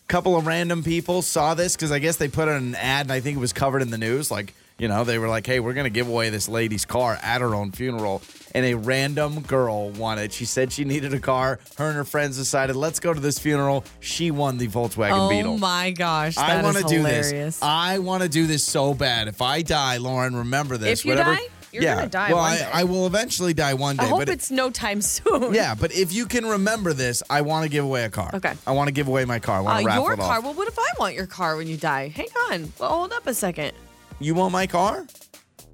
[0.08, 3.08] Couple of random people saw this because I guess they put it in an ad
[3.08, 4.32] and I think it was covered in the news.
[4.32, 7.18] Like, you know, they were like, hey, we're going to give away this lady's car
[7.22, 8.22] at her own funeral.
[8.56, 10.32] And a random girl won it.
[10.32, 11.60] She said she needed a car.
[11.78, 13.84] Her and her friends decided, let's go to this funeral.
[14.00, 15.54] She won the Volkswagen Oh Beetle.
[15.54, 16.38] Oh my gosh!
[16.38, 17.62] I want to do this.
[17.64, 19.28] I want to do this so bad.
[19.28, 21.00] If I die, Lauren, remember this.
[21.00, 21.34] If you Whatever.
[21.36, 21.48] die?
[21.72, 21.96] You're yeah.
[21.96, 22.82] gonna die Well, one I.
[22.82, 24.04] I will eventually die one day.
[24.04, 25.56] I hope but it- it's no time soon.
[25.56, 28.30] yeah, but if you can remember this, I want to give away a car.
[28.36, 28.54] Okay.
[28.68, 29.56] I want to give away my car.
[29.56, 30.38] I Uh, want to raffle your it car.
[30.38, 30.44] off.
[30.44, 32.10] Well, what if I want your car when you die?
[32.10, 32.72] Hang on.
[32.80, 33.72] Well, hold up a second.
[34.20, 35.06] You want my car?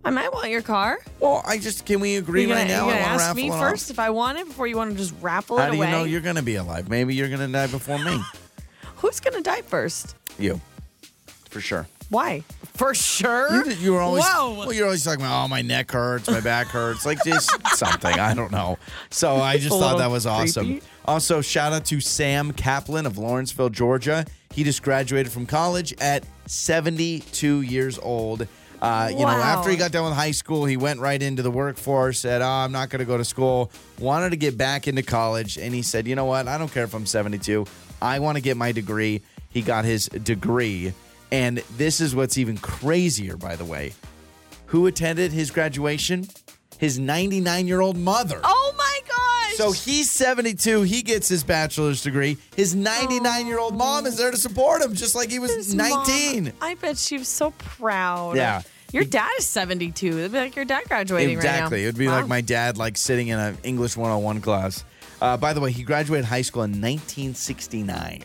[0.04, 0.98] I might want your car.
[1.20, 2.86] Well, I just can we agree You're gonna, right now?
[2.86, 3.96] you're gonna want to ask me it first off.
[3.96, 5.92] if I want it before you want to just raffle How it do you away.
[5.92, 6.90] know you're going to be alive?
[6.90, 8.20] Maybe you're going to die before me.
[8.98, 10.16] Who's gonna die first?
[10.38, 10.60] you,
[11.50, 11.88] for sure.
[12.10, 12.44] Why?
[12.76, 13.66] For sure.
[13.66, 14.56] You, you were always Whoa.
[14.58, 14.74] well.
[14.74, 18.20] You're always talking about, oh, my neck hurts, my back hurts, like just something.
[18.20, 18.78] I don't know.
[19.10, 20.66] So I just thought that was awesome.
[20.66, 20.86] creepy.
[21.10, 24.26] Also, shout out to Sam Kaplan of Lawrenceville, Georgia.
[24.54, 28.48] He just graduated from college at 72 years old.
[28.80, 31.50] Uh, You know, after he got done with high school, he went right into the
[31.50, 32.20] workforce.
[32.20, 35.58] Said, "Oh, I'm not going to go to school." Wanted to get back into college,
[35.58, 36.48] and he said, "You know what?
[36.48, 37.66] I don't care if I'm 72.
[38.02, 40.94] I want to get my degree." He got his degree,
[41.32, 43.94] and this is what's even crazier, by the way.
[44.68, 46.28] Who attended his graduation?
[46.78, 48.40] His 99 year old mother.
[48.44, 48.74] oh.
[49.60, 50.84] So he's 72.
[50.84, 52.38] He gets his bachelor's degree.
[52.56, 55.76] His 99 year old mom is there to support him, just like he was His
[55.76, 56.44] 19.
[56.46, 58.38] mom, I bet she was so proud.
[58.38, 58.62] Yeah.
[58.94, 60.08] Your dad is 72.
[60.08, 61.50] It'd be like your dad graduating right now.
[61.52, 61.84] Exactly.
[61.84, 62.20] It would be Wow.
[62.22, 64.86] like my dad, like sitting in an English 101 class.
[65.22, 68.24] Uh, by the way, he graduated high school in 1969.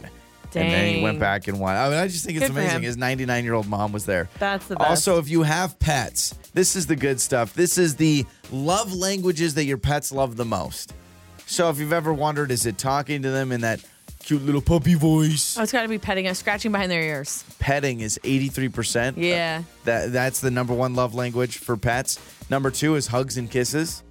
[0.57, 1.21] And then he went Dang.
[1.21, 1.75] back and won.
[1.75, 2.77] I mean, I just think it's Good for amazing.
[2.77, 2.83] him.
[2.85, 4.29] His 99 year old mom was there.
[4.39, 4.89] That's the best.
[4.89, 7.55] Also, if you have pets, this is the good stuff.
[7.55, 10.95] This is the love languages that your pets love the most.
[11.55, 13.81] So if you've ever wondered, is it talking to them in that
[14.25, 15.57] cute little puppy voice?
[15.57, 17.45] Oh, it's got to be petting us, scratching behind their ears.
[17.61, 19.15] Petting is 83%.
[19.17, 19.63] Yeah.
[19.63, 22.19] Uh, that that's the number one love language for pets.
[22.51, 24.03] Number two is hugs and kisses.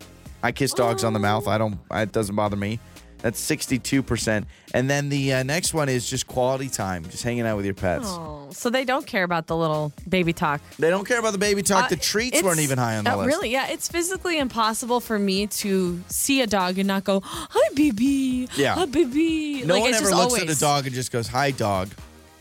[0.42, 1.50] I kiss dogs on the mouth.
[1.50, 1.80] I don't.
[1.92, 2.80] It doesn't bother me.
[3.24, 4.48] That's sixty-two percent.
[4.74, 7.74] And then the uh, next one is just quality time, just hanging out with your
[7.74, 8.06] pets.
[8.06, 10.60] Oh, so they don't care about the little baby talk.
[10.78, 11.88] They don't care about the baby talk.
[11.88, 13.28] the Uh, treats weren't even high on the uh, list.
[13.28, 13.50] Really?
[13.50, 13.68] Yeah.
[13.70, 18.76] It's physically impossible for me to see a dog and not go, "Hi, baby." Yeah.
[18.76, 19.64] Hi, baby.
[19.64, 21.90] No like, one ever looks always, at a dog and just goes, "Hi, dog."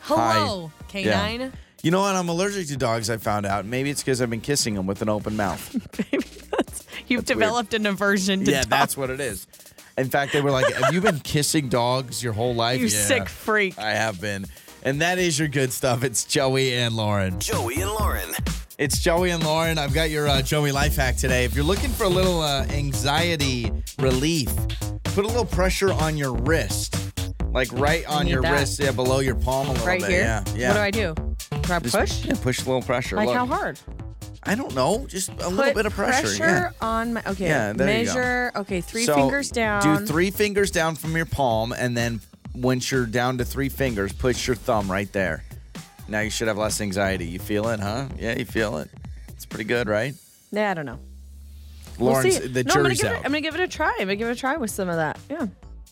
[0.00, 0.84] Hello, Hi.
[0.88, 1.40] canine.
[1.40, 1.50] Yeah.
[1.84, 2.16] You know what?
[2.16, 3.08] I'm allergic to dogs.
[3.08, 3.66] I found out.
[3.66, 5.72] Maybe it's because I've been kissing them with an open mouth.
[6.12, 6.26] Maybe
[7.08, 7.40] You've That's weird.
[7.40, 8.66] developed an aversion to yeah, dogs.
[8.68, 9.46] that's what it is.
[9.98, 13.04] In fact, they were like, "Have you been kissing dogs your whole life?" You yeah,
[13.06, 13.78] sick freak.
[13.78, 14.46] I have been.
[14.84, 16.02] And that is your good stuff.
[16.02, 17.38] It's Joey and Lauren.
[17.38, 18.28] Joey and Lauren.
[18.78, 19.78] It's Joey and Lauren.
[19.78, 21.44] I've got your uh, Joey life hack today.
[21.44, 24.48] If you're looking for a little uh, anxiety relief,
[25.04, 26.96] put a little pressure on your wrist,
[27.52, 28.52] like right on your that.
[28.58, 30.10] wrist, yeah, below your palm a little Right bit.
[30.10, 30.20] here.
[30.22, 30.68] Yeah, yeah.
[30.68, 31.14] What do I do?
[31.62, 32.24] Do I Just- push?
[32.24, 33.14] Yeah, push a little pressure.
[33.16, 33.78] Like Look, how hard?
[34.44, 35.06] I don't know.
[35.06, 36.36] Just a little bit of pressure.
[36.36, 36.70] yeah.
[36.80, 37.22] on my.
[37.26, 37.46] Okay.
[37.46, 38.14] Yeah, there you go.
[38.14, 38.52] measure.
[38.56, 39.82] Okay, three So, fingers down.
[39.82, 42.20] Do three fingers down from your palm, and then
[42.54, 45.44] once you're down to three fingers, push your thumb right there.
[46.08, 47.26] Now you should have less anxiety.
[47.26, 48.08] You feel it, huh?
[48.18, 48.90] Yeah, you feel it.
[49.28, 50.14] It's pretty good, right?
[50.50, 50.98] Yeah, I don't know.
[51.98, 53.00] Lawrence, we'll the no, I'm gonna out.
[53.00, 53.92] It, I'm gonna give it a try.
[53.98, 55.18] I'm gonna give it a try with some of that.
[55.30, 55.46] Yeah.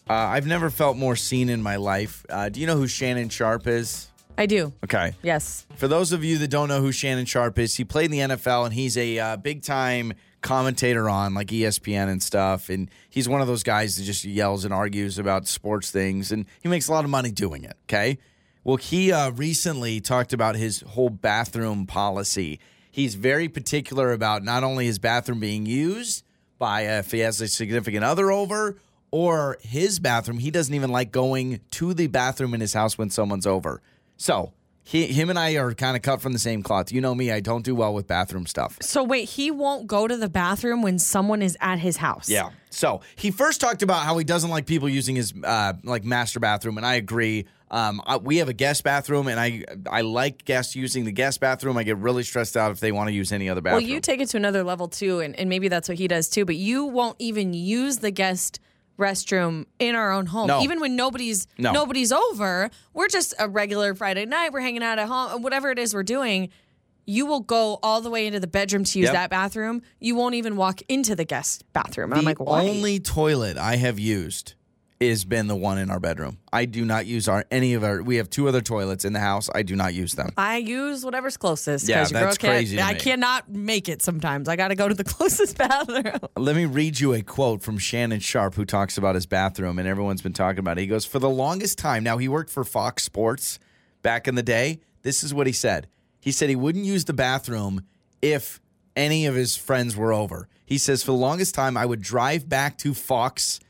[0.09, 2.27] Uh, I've never felt more seen in my life.
[2.29, 4.10] Uh, do you know who Shannon Sharpe is?
[4.39, 4.73] I do.
[4.85, 5.13] Okay.
[5.23, 5.67] Yes.
[5.77, 8.37] For those of you that don't know who Shannon Sharpe is, he played in the
[8.37, 12.69] NFL and he's a uh, big time commentator on like ESPN and stuff.
[12.69, 16.47] And he's one of those guys that just yells and argues about sports things, and
[16.63, 17.77] he makes a lot of money doing it.
[17.85, 18.19] Okay.
[18.65, 22.61] Well, he uh, recently talked about his whole bathroom policy.
[22.91, 26.25] He's very particular about not only his bathroom being used
[26.59, 28.77] by uh, if he has a significant other over
[29.11, 30.39] or his bathroom.
[30.39, 33.81] He doesn't even like going to the bathroom in his house when someone's over.
[34.21, 34.53] So
[34.83, 36.93] he, him and I are kind of cut from the same cloth.
[36.93, 38.77] You know me; I don't do well with bathroom stuff.
[38.83, 42.29] So wait, he won't go to the bathroom when someone is at his house.
[42.29, 42.51] Yeah.
[42.69, 46.39] So he first talked about how he doesn't like people using his uh, like master
[46.39, 47.47] bathroom, and I agree.
[47.71, 51.41] Um, I, we have a guest bathroom, and I I like guests using the guest
[51.41, 51.79] bathroom.
[51.79, 53.85] I get really stressed out if they want to use any other bathroom.
[53.85, 56.29] Well, you take it to another level too, and, and maybe that's what he does
[56.29, 56.45] too.
[56.45, 58.61] But you won't even use the guest
[59.01, 60.61] restroom in our own home, No.
[60.63, 61.73] even when nobody's No.
[61.73, 62.71] nobody's over.
[62.95, 64.53] We're just a regular Friday night.
[64.53, 66.51] We're hanging out at home, whatever it is we're doing.
[67.07, 69.15] You will go all the way into the bedroom to use Yep.
[69.15, 69.83] that bathroom.
[69.99, 72.13] You won't even walk into the guest bathroom.
[72.13, 72.63] I'm like, why?
[72.65, 74.55] The only toilet I have used
[75.09, 76.37] has been the one in our bedroom.
[76.53, 78.03] I do not use our any of our.
[78.03, 79.49] We have two other toilets in the house.
[79.55, 80.29] I do not use them.
[80.37, 81.89] I use whatever's closest.
[81.89, 84.47] Yeah, 'cause your girl that's crazy I cannot make it sometimes.
[84.47, 86.19] I got to go to the closest bathroom.
[86.37, 89.89] Let me read you a quote from Shannon Sharpe, who talks about his bathroom, and
[89.89, 90.83] everyone's been talking about it.
[90.83, 93.59] He goes, For the longest time, now he worked for Fox Sports
[94.03, 94.81] back in the day.
[95.03, 95.89] This is what he said.
[96.21, 97.87] He said he wouldn't use the bathroom
[98.21, 98.61] if
[98.95, 100.47] any of his friends were over.
[100.67, 103.61] He says, For the longest time, I would drive back to Fox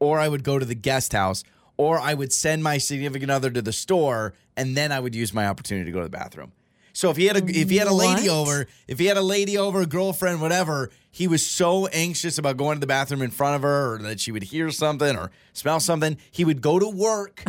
[0.00, 1.44] or I would go to the guest house
[1.76, 5.32] or I would send my significant other to the store and then I would use
[5.32, 6.52] my opportunity to go to the bathroom.
[6.92, 8.48] So if he had a if he had a lady What?
[8.48, 12.56] over, if he had a lady over, a girlfriend, whatever, he was so anxious about
[12.56, 15.30] going to the bathroom in front of her or that she would hear something or
[15.52, 17.44] smell something, he would go to work.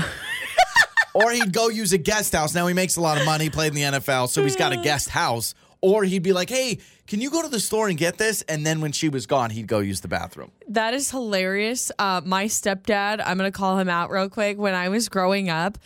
[1.14, 2.54] or he'd go use a guest house.
[2.54, 4.80] Now he makes a lot of money, played in the NFL, so he's got a
[4.80, 4.84] uh.
[4.84, 5.54] guest house.
[5.82, 6.78] Or he'd be like, "Hey,
[7.12, 9.50] can you go to the store and get this?" And then when she was gone,
[9.50, 10.52] he'd go use the bathroom.
[10.70, 11.92] That is hilarious.
[12.00, 14.58] Uh, my stepdad, I'm going to call him out real quick.
[14.58, 15.78] When I was growing up,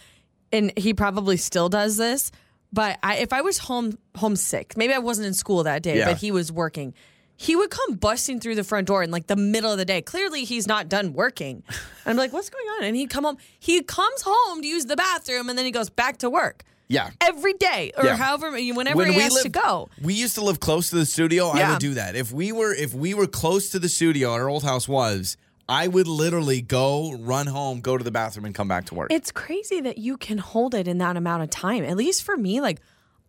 [0.52, 2.32] and he probably still does this,
[2.72, 6.10] but I, if I was home homesick, maybe I wasn't in school that day, Yeah.
[6.10, 6.94] but he was working.
[7.38, 10.02] He would come busting through the front door in like the middle of the day.
[10.02, 11.64] Clearly, he's not done working.
[11.68, 13.38] And I'm like, "What's going on?" And he'd come home.
[13.60, 17.10] He comes home to use the bathroom, and then he goes back to work Yeah.
[17.22, 18.16] every day, or Yeah.
[18.16, 19.90] however, whenever he has to go.
[20.02, 21.48] We used to live close to the studio.
[21.50, 22.16] I would do that.
[22.16, 25.88] If we were if we were close to the studio, our old house was, I
[25.88, 29.12] would literally go, run home, go to the bathroom, and come back to work.
[29.12, 31.84] It's crazy that you can hold it in that amount of time.
[31.84, 32.80] At least for me, like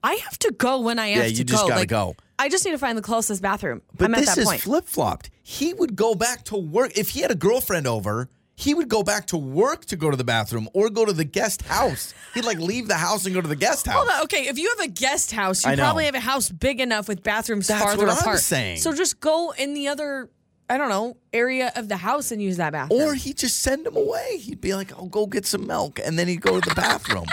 [0.02, 1.68] I have to go when I have Yeah, to you just go.
[1.68, 2.14] gotta like, go.
[2.38, 3.80] I just need to find the closest bathroom.
[3.96, 4.60] but I'm at this that is point.
[4.60, 5.30] flip flopped.
[5.42, 6.92] He would go back to work.
[6.98, 10.16] If he had a girlfriend over, he would go back to work to go to
[10.16, 12.14] the bathroom or go to the guest house.
[12.34, 13.96] He'd like leave the house and go to the guest house.
[13.96, 16.80] Hold on, okay, if you have a guest house, you probably have a house big
[16.80, 18.40] enough with bathrooms That's farther what I'm apart.
[18.40, 18.78] saying.
[18.78, 20.30] So just go in the other,
[20.70, 23.00] I don't know, area of the house and use that bathroom.
[23.02, 24.38] Or he'd just send him away.
[24.38, 27.26] He'd be like, "I'll go get some milk," and then he'd go to the bathroom.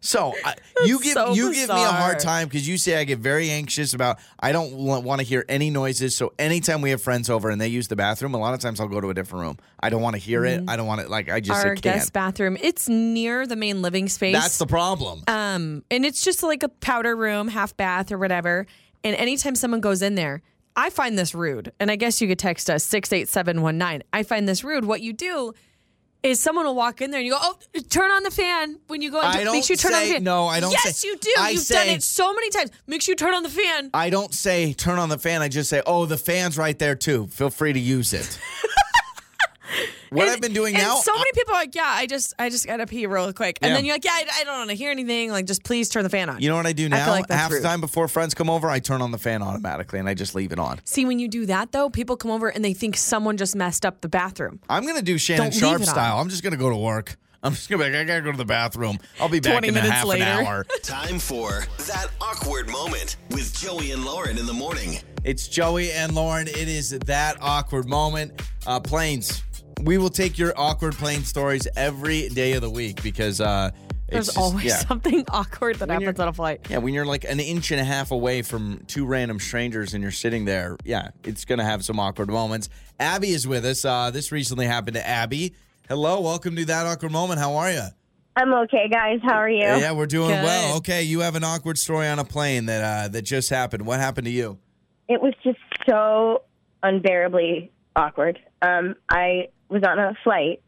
[0.00, 3.04] So I, you give so you give me a hard time because you say I
[3.04, 4.18] get very anxious about.
[4.38, 6.14] I don't want to hear any noises.
[6.16, 8.78] So anytime we have friends over and they use the bathroom, a lot of times
[8.80, 9.56] I'll go to a different room.
[9.80, 10.62] I don't want to hear it.
[10.68, 11.10] I don't want it.
[11.10, 11.68] Like I just Mm-hmm.
[11.68, 11.82] Our can't.
[11.96, 14.34] guest bathroom, it's near the main living space.
[14.34, 15.22] That's the problem.
[15.26, 18.66] Um, and it's just like a powder room, half bath or whatever.
[19.02, 20.42] And anytime someone goes in there,
[20.76, 21.72] I find this rude.
[21.80, 24.04] And I guess you could text us 68719.
[24.12, 24.84] I find this rude.
[24.84, 25.54] What you do
[26.22, 27.56] is someone will walk in there and you go, "Oh,
[27.88, 30.00] turn on the fan when you go into I don't Make sure you turn on
[30.02, 31.32] say- the fan." no, I don't Yes, say- you do.
[31.38, 32.70] I You've done it so many times.
[32.86, 33.90] Make sure you turn on the fan.
[33.94, 35.42] I don't say turn on the fan.
[35.42, 37.28] I just say, oh, the fan's right there too.
[37.28, 38.38] Feel free to use it.
[40.10, 42.34] what And- I've been doing and now, So many people are like, "Yeah, I just,
[42.38, 43.76] I just gotta pee real quick," and Yeah.
[43.76, 45.30] then you're like, "Yeah, I, I don't want to hear anything.
[45.30, 47.04] Like, just please turn the fan on." you know what I do I now?
[47.04, 49.42] feel like that's Half the time before friends come over, I turn on the fan
[49.42, 50.80] automatically and I just leave it on.
[50.84, 53.84] See, when you do that though, people come over and they think someone just messed
[53.86, 54.60] up the bathroom.
[54.68, 56.18] I'm gonna do Shannon Don't leave Sharp style.
[56.20, 57.16] I'm just gonna go to work.
[57.40, 58.98] I'm just gonna be like, I gotta go to the bathroom.
[59.20, 60.24] I'll be back 20 in a minutes half later.
[60.24, 60.66] an hour.
[60.82, 64.98] Time for that awkward moment with Joey and Lauren in the morning.
[65.22, 66.48] It's Joey and Lauren.
[66.48, 68.42] It is that awkward moment.
[68.66, 69.44] Uh, planes.
[69.82, 73.70] We will take your awkward plane stories every day of the week because uh,
[74.08, 74.76] There's it's just- always yeah.
[74.78, 76.66] something awkward that When happens on a flight.
[76.68, 80.02] Yeah, when you're like an inch and a half away from two random strangers and
[80.02, 82.68] you're sitting there, yeah, it's going to have some awkward moments.
[82.98, 83.84] Abby is with us.
[83.84, 85.54] Uh, this recently happened to Abby.
[85.88, 87.38] Hello, welcome to that awkward moment.
[87.40, 87.82] How are you?
[88.36, 89.20] I'm okay, guys.
[89.22, 89.62] How are you?
[89.62, 90.44] Yeah, we're doing Good.
[90.44, 90.76] well.
[90.78, 93.84] Okay, you have an awkward story on a plane that uh, that just happened.
[93.86, 94.58] What happened to you?
[95.08, 96.42] It was just so
[96.82, 98.38] unbearably awkward.
[98.62, 100.60] Um, I was on a flight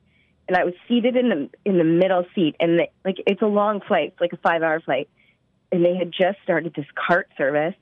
[0.50, 3.46] and I was seated in the in the middle seat, and the, like it's a
[3.46, 5.08] long flight, it's like a five hour flight,
[5.70, 7.76] and they had just started this cart service,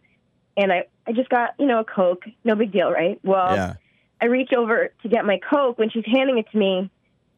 [0.54, 3.18] and I I just got you know a Coke, no big deal, right?
[3.24, 3.74] Well, Yeah.
[4.20, 6.90] I reach over to get my Coke when she's handing it to me,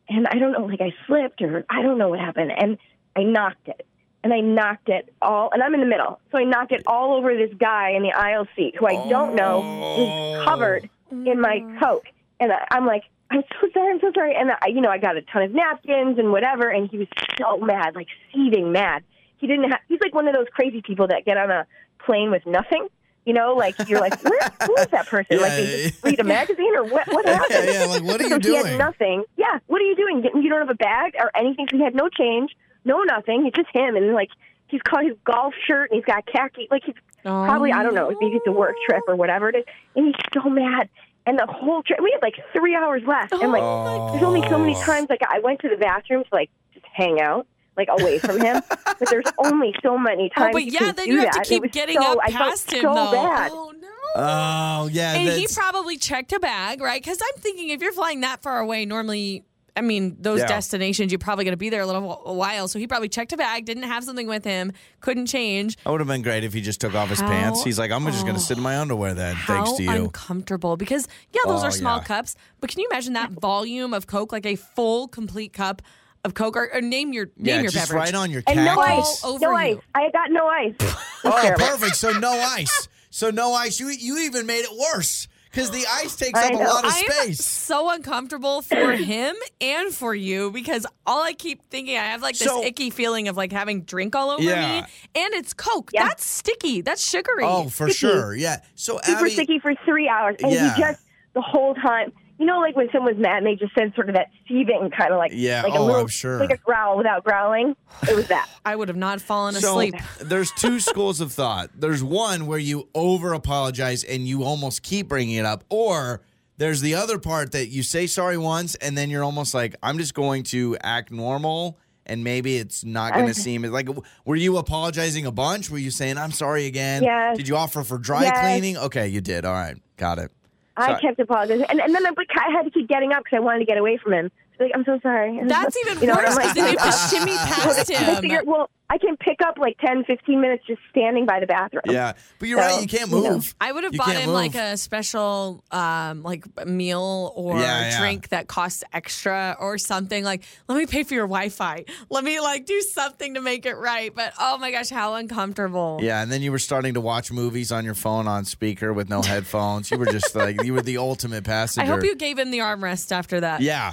[0.09, 2.77] and I don't know, like I slipped or I don't know what happened, and
[3.15, 3.87] I knocked it.
[4.23, 6.21] And I knocked it all, and I'm in the middle.
[6.31, 9.35] So I knocked it all over this guy in the aisle seat who I don't
[9.35, 9.63] know
[9.97, 11.79] is covered in my oh.
[11.81, 12.07] Coke.
[12.39, 14.35] And I, I'm like, I'm so sorry, I'm so sorry.
[14.35, 17.09] And I, you know, I got a ton of napkins and whatever, and he was
[17.39, 19.05] so mad, like seething mad.
[19.39, 21.67] He didn't have, he's like one of those crazy people that get on a
[22.05, 22.89] plane with nothing.
[23.27, 25.39] You know, like you're like, Where, who is that person?
[25.41, 27.07] like they just read a magazine or what?
[27.09, 27.69] What happened?
[27.73, 28.67] yeah, like, what are so you He doing?
[28.67, 29.25] had nothing.
[29.37, 30.25] Yeah, what are you doing?
[30.43, 31.69] You don't have a bag or anything.
[31.71, 33.47] So he had no change, no nothing.
[33.47, 34.31] It's just him, and like
[34.69, 36.67] he's got his golf shirt and he's got khaki.
[36.71, 39.57] Like he's Oh, probably I don't know, maybe it's a work trip or whatever it
[39.57, 39.65] is,
[39.95, 40.89] and he's so mad.
[41.27, 44.59] And the whole trip, we had like three hours left, and like there's only so
[44.59, 47.47] many times like I went to the bathroom to like just hang out.
[47.77, 50.53] Like away from him, but there's only so many Oh, times.
[50.53, 51.47] but you yeah, then do you have to that.
[51.51, 53.13] It keep getting so, up I felt past him, so though.
[53.13, 53.51] Bad.
[53.55, 53.89] Oh no.
[54.17, 55.15] Oh, yeah.
[55.15, 57.01] And he probably checked a bag, right?
[57.01, 59.45] Because I'm thinking if you're flying that far away, normally,
[59.77, 60.47] I mean, those Yeah.
[60.47, 62.69] destinations, you're probably going to be there a little a while.
[62.69, 65.77] So he probably checked a bag, didn't have something with him, couldn't change.
[65.85, 67.63] That would have been great if he just took off his How- pants.
[67.63, 68.83] He's like, I'm just going to sit in my oh.
[68.83, 69.91] underwear then, thanks to you.
[69.91, 70.77] uncomfortable.
[70.77, 72.05] Because, yeah, those Oh, are small yeah.
[72.05, 75.83] cups, but can you imagine that volume of Coke, like a full, complete cup
[76.25, 76.57] of Coke?
[76.57, 78.07] Or, or name your name yeah, your just beverage.
[78.13, 79.57] right on your And no ice, All over no you.
[79.57, 79.77] ice.
[79.95, 80.75] I got no ice.
[81.23, 81.67] Oh, terrible.
[81.67, 81.97] perfect.
[81.97, 82.89] So no ice.
[83.11, 83.79] So no ice.
[83.79, 86.93] You you even made it worse because the ice takes I up a lot of
[86.93, 87.45] I am space.
[87.45, 92.39] so uncomfortable for him and for you because all I keep thinking, I have like
[92.39, 94.83] this So- icky feeling of like having drink all over Yeah.
[94.83, 95.91] me, and it's Coke.
[95.93, 96.07] Yeah.
[96.09, 96.81] That's sticky.
[96.83, 97.45] That's sugary.
[97.45, 97.95] Oh, for sticky.
[98.13, 98.35] sure.
[98.35, 98.59] Yeah.
[98.75, 100.75] So super Abby, sticky for three hours, and Yeah.
[100.75, 101.01] he just
[101.35, 102.13] the whole time.
[102.41, 105.13] You know, like when someone's mad and they just said sort of that seething kind
[105.13, 106.41] of like Yeah, like oh, a little I'm sure.
[106.41, 107.77] like a growl without growling.
[108.09, 108.49] It was that.
[108.65, 109.95] I would have not fallen so asleep.
[110.23, 111.69] there's two schools of thought.
[111.79, 116.23] There's one where you over apologize and you almost keep bringing it up, or
[116.57, 119.99] there's the other part that you say sorry once and then you're almost like, I'm
[119.99, 121.79] just going to act normal.
[122.07, 123.87] And maybe it's not going to seem like.
[124.25, 125.71] Were you apologizing a bunch?
[125.71, 127.03] Were you saying I'm sorry again?
[127.05, 127.37] Yes.
[127.37, 128.41] Did you offer for dry Yes.
[128.41, 128.79] cleaning?
[128.79, 129.45] Okay, you did.
[129.45, 130.33] All right, got it.
[130.77, 131.01] I Sorry.
[131.01, 133.61] kept apologizing, and, and then I, I had to keep getting up because I wanted
[133.61, 134.31] to get away from him.
[134.61, 135.41] So, like, I'm so sorry.
[135.47, 138.43] That's even You know, worse I'm because then you have to shimmy past I him.
[138.47, 141.83] well, I can pick up like 10, 15 minutes just standing by the bathroom.
[141.87, 142.83] Yeah, but you're So, right.
[142.83, 143.31] You can't you know.
[143.35, 143.55] move.
[143.61, 147.91] I would have You bought can't him like a special um like meal or Yeah,
[147.91, 148.01] yeah.
[148.01, 151.85] drink that costs extra or something like let me pay for your Wi-Fi.
[152.11, 154.13] Let me like do something to make it right.
[154.15, 156.01] But oh my gosh, how uncomfortable.
[156.03, 159.09] Yeah, and then you were starting to watch movies on your phone on speaker with
[159.09, 159.91] no headphones.
[159.93, 161.85] You were just like you were the ultimate passenger.
[161.91, 163.61] I hope you gave him the armrest after that.
[163.61, 163.93] Yeah,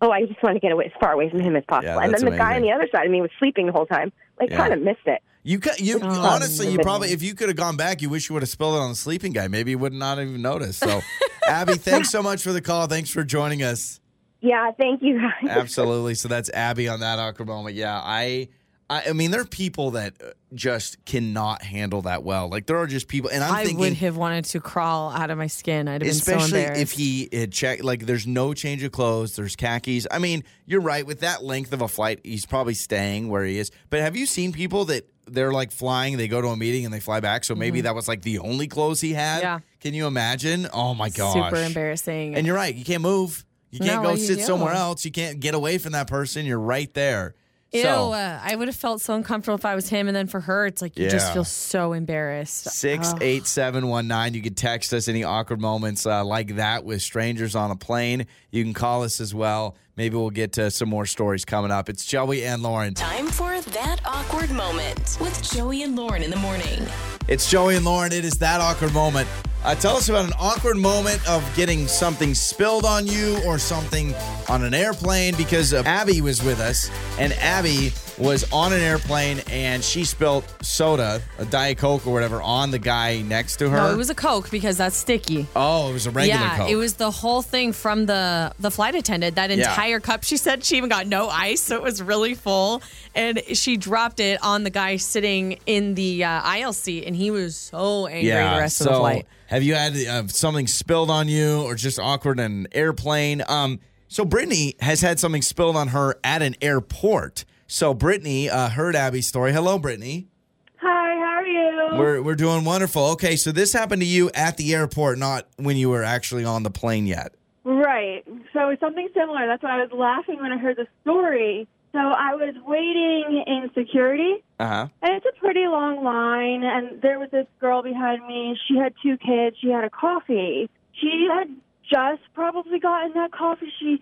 [0.00, 1.94] Oh, I just want to get away as far away from him as possible.
[1.94, 3.86] Yeah, and then the guy on the other side of me was sleeping the whole
[3.86, 4.12] time.
[4.38, 4.56] Like, Yeah.
[4.58, 5.22] kind of missed it.
[5.46, 8.28] you ca- you Oh, honestly you probably if you could have gone back, you wish
[8.28, 9.46] you would have spilled it on the sleeping guy.
[9.48, 10.76] Maybe you would not even notice.
[10.78, 11.00] So,
[11.48, 12.86] Abby, thanks so much for the call.
[12.86, 14.00] Thanks for joining us.
[14.40, 15.50] Yeah, thank you guys.
[15.50, 16.14] Absolutely.
[16.16, 17.76] So that's Abby on that awkward moment.
[17.76, 18.48] Yeah, I.
[18.94, 22.48] I I mean, there are people that uh, just cannot handle that well.
[22.48, 25.30] Like there are just people, and I'm I thinking, would have wanted to crawl out
[25.30, 25.88] of my skin.
[25.88, 29.36] I'd have been so especially if he had checked like there's no change of clothes
[29.36, 33.28] there's khakis i mean you're right with that length of a flight he's probably staying
[33.28, 36.48] where he is but have you seen people that they're like flying they go to
[36.48, 39.12] a meeting and they fly back so maybe that was like the only clothes he
[39.12, 39.42] had Mm-hmm.
[39.44, 39.58] Yeah.
[39.80, 42.34] can you imagine oh my gosh super embarrassing.
[42.36, 44.42] and you're right you can't move you can't No, go you sit do?
[44.44, 47.34] somewhere else you can't get away from that person you're right there
[47.74, 50.26] Ew, so uh, I would have felt so uncomfortable if I was him, and then
[50.26, 51.10] for her, it's like you Yeah.
[51.10, 52.64] just feel so embarrassed.
[52.70, 53.18] Six Ugh.
[53.22, 54.34] eight seven one nine.
[54.34, 58.26] You can text us any awkward moments uh, like that with strangers on a plane.
[58.50, 59.76] You can call us as well.
[59.96, 61.88] Maybe we'll get to some more stories coming up.
[61.88, 62.94] It's Joey and Lauren.
[62.94, 66.86] Time for that awkward moment with Joey and Lauren in the morning.
[67.28, 68.12] It's Joey and Lauren.
[68.12, 69.28] It is that awkward moment.
[69.64, 74.14] Uh, tell us about an awkward moment of getting something spilled on you or something
[74.48, 79.40] on an airplane because uh, Abby was with us and Abby was on an airplane
[79.50, 83.76] and she spilled soda, a Diet Coke or whatever, on the guy next to her.
[83.76, 85.46] No, it was a Coke because that's sticky.
[85.56, 86.70] oh, it was a regular yeah, Coke.
[86.70, 89.36] it was the whole thing from the the flight attendant.
[89.36, 89.70] That Yeah.
[89.70, 90.24] entire cup.
[90.24, 92.82] She said she even got no ice, so it was really full,
[93.14, 97.30] and she dropped it on the guy sitting in the uh, aisle seat, and he
[97.30, 99.26] was so angry the rest so of the flight.
[99.48, 103.42] Have you had uh, something spilled on you or just awkward in an airplane?
[103.46, 107.44] Um, so Brittany has had something spilled on her at an airport.
[107.74, 109.52] So Brittany uh, heard Abby's story.
[109.52, 110.28] Hello, Brittany.
[110.76, 111.98] Hi, how are you?
[111.98, 113.02] We're we're doing wonderful.
[113.14, 116.62] Okay, so this happened to you at the airport, not when you were actually on
[116.62, 117.34] the plane yet.
[117.64, 118.22] Right.
[118.52, 119.48] So it's something similar.
[119.48, 121.66] That's why I was laughing when I heard the story.
[121.90, 124.88] So I was waiting in security, Uh huh.
[125.02, 126.62] and it's a pretty long line.
[126.62, 128.56] And there was this girl behind me.
[128.68, 129.56] She had two kids.
[129.60, 130.70] She had a coffee.
[130.92, 131.48] She had
[131.92, 133.72] just probably gotten that coffee.
[133.80, 133.98] She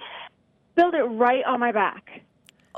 [0.73, 2.21] spilled it right on my back.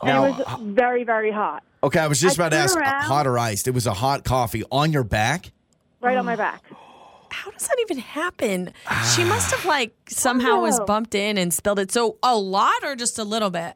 [0.02, 1.62] And Now, it was very, very hot.
[1.82, 3.02] Okay, I was just I about to ask, turned around.
[3.02, 3.68] hot or iced?
[3.68, 5.52] It was a hot coffee on your back.
[6.00, 6.20] Right Oh.
[6.20, 6.62] on my back.
[7.30, 8.72] How does that even happen?
[9.14, 9.26] She ah.
[9.28, 11.90] must have like somehow was oh, bumped in and spilled it.
[11.90, 13.74] So a lot or just a little bit?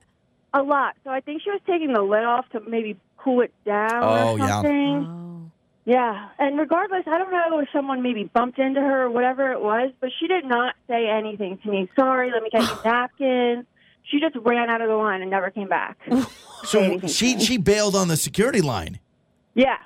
[0.55, 0.95] A lot.
[1.05, 4.33] So I think she was taking the lid off to maybe cool it down Oh,
[4.35, 4.47] or yeah.
[4.49, 5.07] something.
[5.09, 5.51] Oh.
[5.85, 9.61] Yeah, and regardless, I don't know if someone maybe bumped into her or whatever it
[9.63, 11.89] was, but she did not say anything to me.
[11.99, 13.65] Sorry, let me get you napkins.
[14.11, 15.99] She just ran out of the line and never came back.
[16.65, 18.99] So she she bailed on the security line.
[19.55, 19.77] yeah.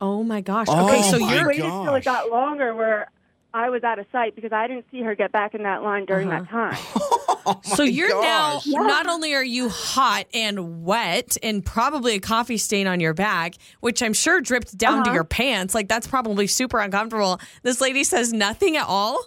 [0.00, 0.66] Oh my gosh.
[0.70, 3.10] Oh Okay, so my you're waited till it got longer where
[3.52, 6.06] I was out of sight because I didn't see her get back in that line
[6.06, 6.78] during that time.
[7.62, 8.66] so you're gosh.
[8.66, 13.12] now not only are you hot and wet and probably a coffee stain on your
[13.12, 15.14] back, which I'm sure dripped down to Uh-huh.
[15.14, 15.74] your pants.
[15.74, 17.38] Like that's probably super uncomfortable.
[17.64, 19.22] This lady says nothing at all.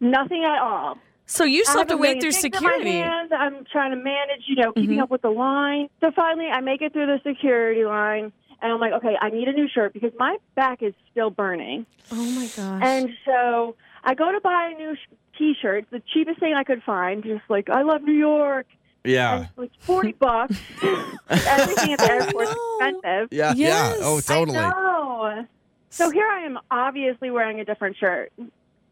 [0.00, 0.98] Nothing at all.
[1.30, 2.90] So you still have to wait through things in my security.
[2.98, 3.30] hands.
[3.36, 5.02] I'm trying to manage, you know, keeping Mhm.
[5.02, 5.88] up with the line.
[6.00, 9.46] So finally, I make it through the security line, and I'm like, okay, I need
[9.46, 11.84] a new shirt because my back is still burning.
[12.10, 12.82] Oh my gosh.
[12.82, 16.82] And so I go to buy a new sh- T-shirt, the cheapest thing I could
[16.82, 18.66] find, just like I love New York.
[19.04, 19.46] Yeah.
[19.56, 20.56] And it's forty bucks.
[21.30, 22.76] Everything at the airport's know.
[22.80, 23.28] expensive.
[23.30, 23.52] Yeah.
[23.54, 23.96] Yes.
[24.00, 24.04] Yeah.
[24.06, 24.58] Oh, totally.
[24.58, 25.46] I know.
[25.90, 28.32] So here I am, obviously wearing a different shirt,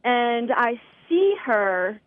[0.04, 2.00] and I see her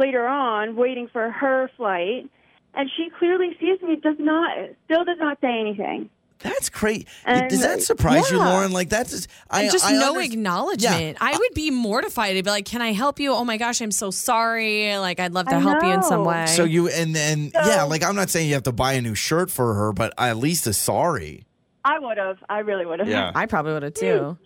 [0.00, 2.28] later on waiting for her flight,
[2.74, 3.96] and she clearly sees me.
[3.96, 6.10] Does not, still does not say anything.
[6.42, 7.06] That's great.
[7.26, 8.38] And- Does that surprise you.
[8.38, 8.72] Lauren?
[8.72, 11.18] Like that's just, I And just I no under- acknowledgement.
[11.20, 13.34] I would be mortified to be like, "Can I help you?
[13.34, 14.96] Oh my gosh, I'm so sorry.
[14.96, 17.82] Like, I'd love to I help you in some way." So you and then yeah,
[17.82, 20.38] like I'm not saying you have to buy a new shirt for her, but at
[20.38, 21.44] least a sorry.
[21.84, 22.38] I would have.
[22.48, 23.08] I really would have.
[23.08, 23.32] Yeah.
[23.34, 24.38] I probably would have too.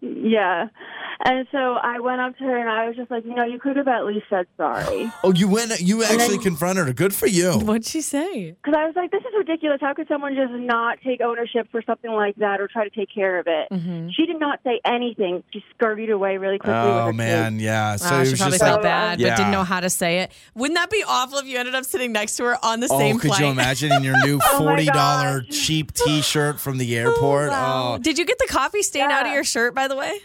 [0.00, 0.68] Yeah.
[1.24, 3.58] And so I went up to her and I was just like, you know, you
[3.58, 5.10] could have at least said sorry.
[5.22, 5.78] Oh, you went.
[5.80, 6.92] You actually then- confronted her.
[6.92, 7.52] Good for you.
[7.52, 8.52] What'd she say?
[8.62, 9.78] Because I was like, this is ridiculous.
[9.80, 13.08] How could someone just not take ownership for something like that or try to take
[13.14, 13.68] care of it?
[13.70, 14.08] Mm-hmm.
[14.16, 15.42] She did not say anything.
[15.52, 16.74] She scurried away really quickly.
[16.74, 17.96] Oh her man, yeah.
[17.96, 19.36] So it she was probably just felt like, bad, but Yeah.
[19.36, 20.32] didn't know how to say it.
[20.54, 22.98] Wouldn't that be awful if you ended up sitting next to her on the oh,
[22.98, 23.40] same could flight?
[23.40, 25.66] you imagine in your new Oh forty dollar gosh.
[25.66, 27.50] cheap T-shirt from the airport?
[27.50, 27.94] Wow.
[27.94, 30.18] Oh, Did you get the coffee stain out of your shirt, by the way?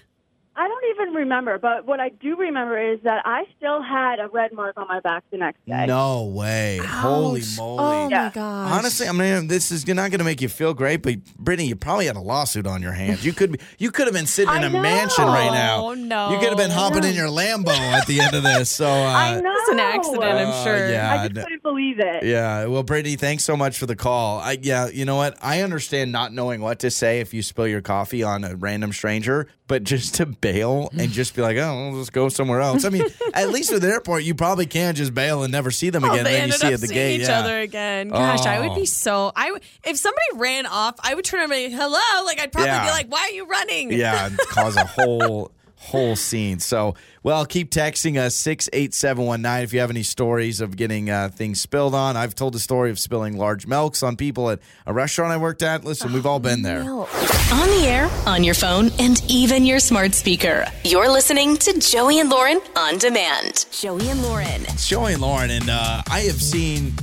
[0.62, 4.28] I don't even remember, but what I do remember is that I still had a
[4.28, 5.86] red mark on my back the next day.
[5.86, 6.80] no way!
[6.84, 7.78] Holy moly!
[7.80, 8.24] Oh Yeah.
[8.26, 8.72] my gosh.
[8.78, 11.78] Honestly, I mean, this is not going to make you feel great, but Brittany, you
[11.78, 13.24] probably had a lawsuit on your hands.
[13.26, 14.82] You could be, you could have been sitting in a know.
[14.82, 15.86] mansion right now.
[15.86, 16.32] Oh, no.
[16.32, 18.70] You could have been hopping in your Lambo at the end of this.
[18.70, 19.54] So, uh, I know.
[19.62, 20.90] It's an accident, I'm Uh, sure.
[20.92, 21.22] yeah.
[21.22, 22.24] I just couldn't believe it.
[22.24, 22.66] Yeah.
[22.66, 24.40] Well, Brittany, thanks so much for the call.
[24.40, 25.38] I yeah, you know what?
[25.42, 28.92] I understand not knowing what to say if you spill your coffee on a random
[28.92, 32.84] stranger, but just to bail and just be like, oh, let's go somewhere else.
[32.84, 35.90] I mean, at least with the airport, you probably can just bail and never see
[35.92, 36.26] them Oh, again.
[36.26, 37.22] they and then you see at the seeing gate.
[37.22, 37.40] each yeah.
[37.40, 38.10] other again.
[38.10, 38.76] Gosh, I would Oh.
[38.76, 39.32] be so.
[39.36, 39.56] I
[39.86, 42.68] if somebody ran off, I would turn around and be like, "Hello!" Like I'd probably
[42.72, 42.84] Yeah.
[42.86, 46.60] be like, "Why are you running?" Yeah, cause a whole whole scene.
[46.60, 50.60] So, well, keep texting us six eight seven one nine if you have any stories
[50.62, 52.18] of getting uh, things spilled on.
[52.18, 55.64] I've told the story of spilling large milks on people at a restaurant I worked
[55.64, 55.86] at.
[55.86, 56.82] Listen, we've all been there.
[56.82, 60.66] On the air, on your phone, and even your smart speaker.
[60.84, 63.66] You're listening to Joey and Lauren on demand.
[63.72, 64.64] Joey and Lauren.
[64.64, 66.94] It's Joey and Lauren, and uh, I have seen.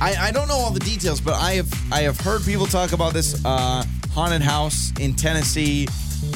[0.00, 2.92] I, I don't know all the details, but I have I have heard people talk
[2.92, 5.86] about this uh, haunted house in Tennessee.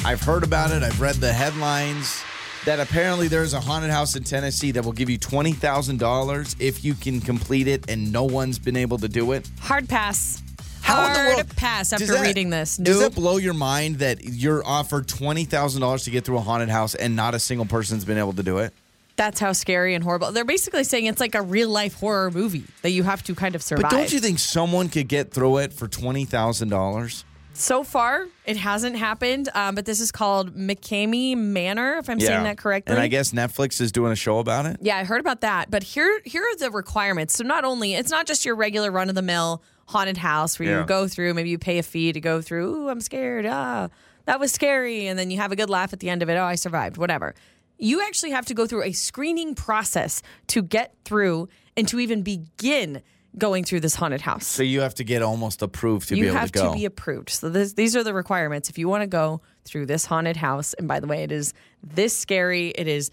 [0.05, 0.81] I've heard about it.
[0.83, 2.23] I've read the headlines
[2.65, 6.55] that apparently there's a haunted house in Tennessee that will give you twenty thousand dollars
[6.59, 9.49] if you can complete it, and no one's been able to do it.
[9.59, 10.41] Hard pass.
[10.81, 12.77] How in the Hard world- pass after that- reading this.
[12.77, 13.13] Does Nope.
[13.13, 16.69] that blow your mind that you're offered twenty thousand dollars to get through a haunted
[16.69, 18.73] house and not a single person's been able to do it?
[19.17, 20.31] That's how scary and horrible.
[20.31, 23.53] They're basically saying it's like a real life horror movie that you have to kind
[23.53, 23.83] of survive.
[23.83, 27.25] But don't you think someone could get through it for twenty thousand dollars?
[27.59, 29.49] So far, it hasn't happened.
[29.53, 32.93] Um, but this is called McKamey Manor, if I'm saying that correctly.
[32.93, 34.77] And I guess Netflix is doing a show about it.
[34.81, 35.69] Yeah, I heard about that.
[35.69, 37.33] But here here are the requirements.
[37.35, 40.69] So not only it's not just your regular run of the mill haunted house where
[40.69, 40.79] Yeah.
[40.79, 43.45] you go through, maybe you pay a fee to go through, ooh, I'm scared.
[43.45, 43.89] Ah,
[44.25, 45.07] that was scary.
[45.07, 46.35] And then you have a good laugh at the end of it.
[46.35, 47.35] Oh, I survived, whatever.
[47.77, 52.21] You actually have to go through a screening process to get through and to even
[52.21, 53.01] begin
[53.37, 54.45] going through this haunted house.
[54.45, 56.59] So you have to get almost approved to be you able have to go.
[56.61, 57.29] You have to be approved.
[57.29, 58.69] So this, these are the requirements.
[58.69, 61.53] If you want to go through this haunted house, and by the way, it is
[61.83, 63.11] this scary, it is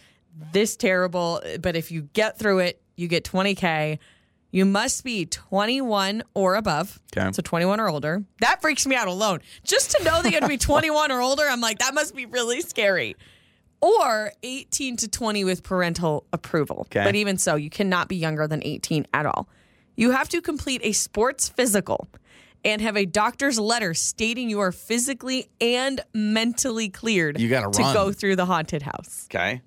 [0.52, 3.98] this terrible, but if you get through it, you get 20K.
[4.50, 6.98] You must be 21 or above.
[7.16, 7.30] Okay.
[7.32, 8.24] So 21 or older.
[8.40, 9.40] That freaks me out alone.
[9.64, 12.14] Just to know that you have to be 21 or older, I'm like, that must
[12.14, 13.16] be really scary.
[13.82, 16.86] Or 18 to 20 with parental approval.
[16.88, 17.04] Okay.
[17.04, 19.48] But even so, you cannot be younger than 18 at all.
[19.96, 22.08] You have to complete a sports physical
[22.64, 27.82] and have a doctor's letter stating you are physically and mentally cleared You gotta to
[27.82, 27.94] run.
[27.94, 29.26] go through the haunted house.
[29.30, 29.62] Okay.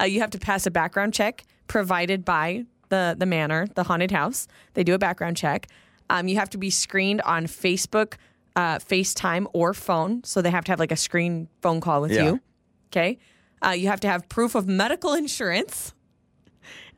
[0.00, 4.10] Uh, you have to pass a background check provided by the the manor, the haunted
[4.10, 4.46] house.
[4.74, 5.66] They do a background check.
[6.10, 8.14] Um, you have to be screened on Facebook,
[8.56, 10.22] uh, FaceTime, or phone.
[10.24, 12.24] So they have to have like a screen phone call with Yeah.
[12.24, 12.40] you.
[12.92, 13.18] Okay.
[13.64, 15.94] Uh, you have to have proof of medical insurance,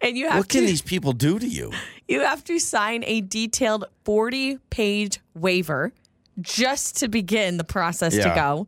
[0.00, 1.72] and you have to What can these people do to you?
[2.08, 5.92] you have to sign a detailed forty page waiver
[6.40, 8.66] just to begin the process to go,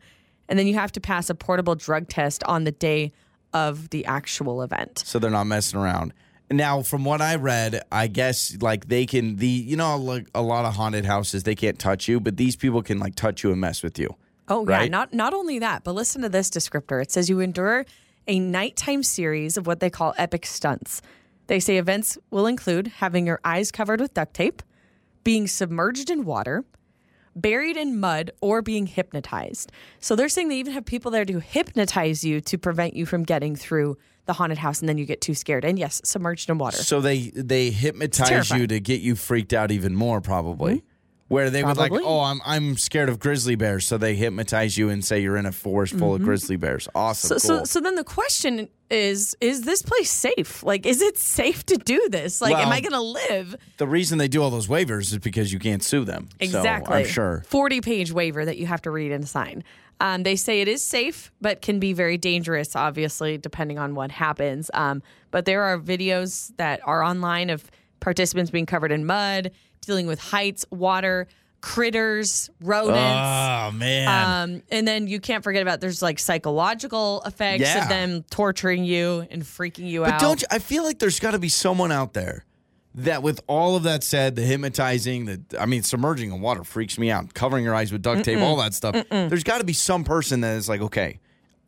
[0.49, 3.13] and then you have to pass a portable drug test on the day
[3.53, 5.03] of the actual event.
[5.05, 6.13] So they're not messing around.
[6.51, 10.43] Now, from what I read, I guess like they can the you know like a
[10.43, 13.53] lot of haunted houses they can't touch you, but these people can like touch you
[13.53, 14.17] and mess with you.
[14.49, 17.03] Oh yeah, not not only that, but listen to this descriptor.
[17.03, 17.85] It says you endure
[18.27, 21.03] a nighttime series of what they call epic stunts.
[21.49, 24.63] They say events will include having your eyes covered with duct tape,
[25.25, 26.65] being submerged in water,
[27.35, 29.73] buried in mud, or being hypnotized.
[29.99, 33.25] So they're saying they even have people there to hypnotize you to prevent you from
[33.25, 35.65] getting through the haunted house and then you get too scared.
[35.65, 36.77] And yes, submerged in water.
[36.77, 40.77] So they they hypnotize you to get you freaked out even more, probably.
[40.77, 40.88] Mm-hmm.
[41.29, 44.89] Where they would like, oh, I'm I'm scared of grizzly bears, so they hypnotize you
[44.89, 46.89] and say you're in a forest full of grizzly bears.
[46.95, 47.59] Awesome, So, cool.
[47.61, 50.63] so, so then the question is: Is this place safe?
[50.63, 52.41] Like, is it safe to do this?
[52.41, 53.57] Like, am I going to live?
[53.77, 56.31] the reason they do all those waivers is because you can't sue them.
[56.41, 56.93] Exactly.
[56.93, 57.45] So I'm sure.
[57.49, 59.65] 40 page waiver that you have to read and sign.
[60.01, 64.13] Um, they say it is safe, but can be very dangerous, obviously, depending on what
[64.13, 64.71] happens.
[64.73, 67.71] Um, but there are videos that are online of
[68.01, 69.51] participants being covered in mud,
[69.89, 71.27] dealing with heights, water,
[71.61, 72.97] critters, rodents.
[72.97, 74.09] Oh man.
[74.53, 77.83] Um, and then you can't forget about there's like psychological effects Yeah.
[77.83, 80.21] of them torturing you and freaking you But out.
[80.21, 82.45] But don't you, I feel like there's got to be someone out there
[82.95, 86.99] that, with all of that said, the hypnotizing, the I mean, submerging in water freaks
[86.99, 87.35] me out.
[87.35, 88.95] Covering your eyes with duct tape, all that stuff.
[89.11, 91.21] There's got to be some person that is like, okay,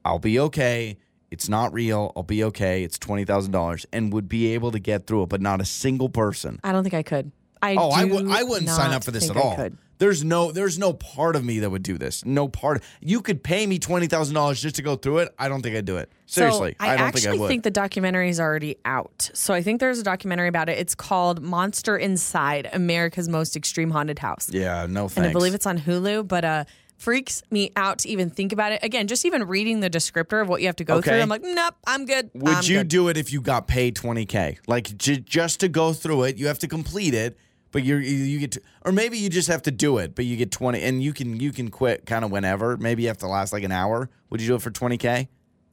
[0.05, 0.97] I'll be okay.
[1.31, 2.13] It's not real.
[2.17, 2.83] I'll be okay.
[2.83, 5.29] It's twenty thousand dollars, and would be able to get through it.
[5.29, 6.59] But not a single person.
[6.65, 7.31] I don't think I could.
[7.63, 8.29] I Oh, I would.
[8.29, 9.57] I wouldn't sign up for this at all.
[9.99, 10.51] There's no.
[10.51, 12.25] There's no part of me that would do this.
[12.25, 12.83] No part.
[13.03, 15.35] You could pay me twenty thousand dollars just to go through it.
[15.39, 16.11] I don't think I'd do it.
[16.25, 17.49] Seriously, so I, don't actually think I would.
[17.49, 19.31] Think the documentary is already out.
[19.35, 20.79] So I think there's a documentary about it.
[20.79, 24.49] It's called Monster Inside: America's Most Extreme Haunted House.
[24.51, 25.17] yeah, no thanks.
[25.19, 26.27] and I believe it's on Hulu.
[26.27, 26.65] But uh,
[26.97, 28.83] freaks me out to even think about it.
[28.83, 31.11] Again, just even reading the descriptor of what you have to go Okay.
[31.11, 32.31] through, I'm like, nope, I'm good.
[32.35, 32.89] Would I'm you good.
[32.89, 34.59] do it if you got paid 20k?
[34.67, 37.37] Like j- just to go through it, you have to complete it,
[37.73, 40.25] but you're you you get to, or maybe you just have to do it, but
[40.25, 42.77] you get 20 and you can you can quit kind of whenever.
[42.77, 44.11] Maybe you have to last like an hour.
[44.31, 45.29] Would you do it for twenty k?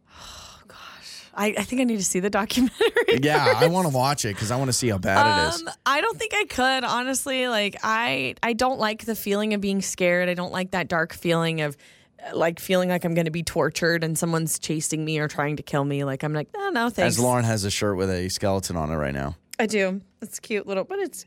[0.68, 3.20] Gosh, I I think I need to see the documentary.
[3.22, 5.62] Yeah, I want to watch it cuz I want to see how bad it is.
[5.62, 7.48] Um, I don't think I could honestly.
[7.48, 10.30] Like I, I don't like the feeling of being scared.
[10.30, 11.78] I don't like that dark feeling of
[12.24, 15.56] uh, like feeling like I'm going to be tortured and someone's chasing me or trying
[15.58, 16.04] to kill me.
[16.04, 17.16] Like I'm like, oh no, thanks.
[17.16, 19.36] As Lauren has a shirt with a skeleton on it right now.
[19.60, 20.02] I do.
[20.22, 21.26] It's cute little, but it's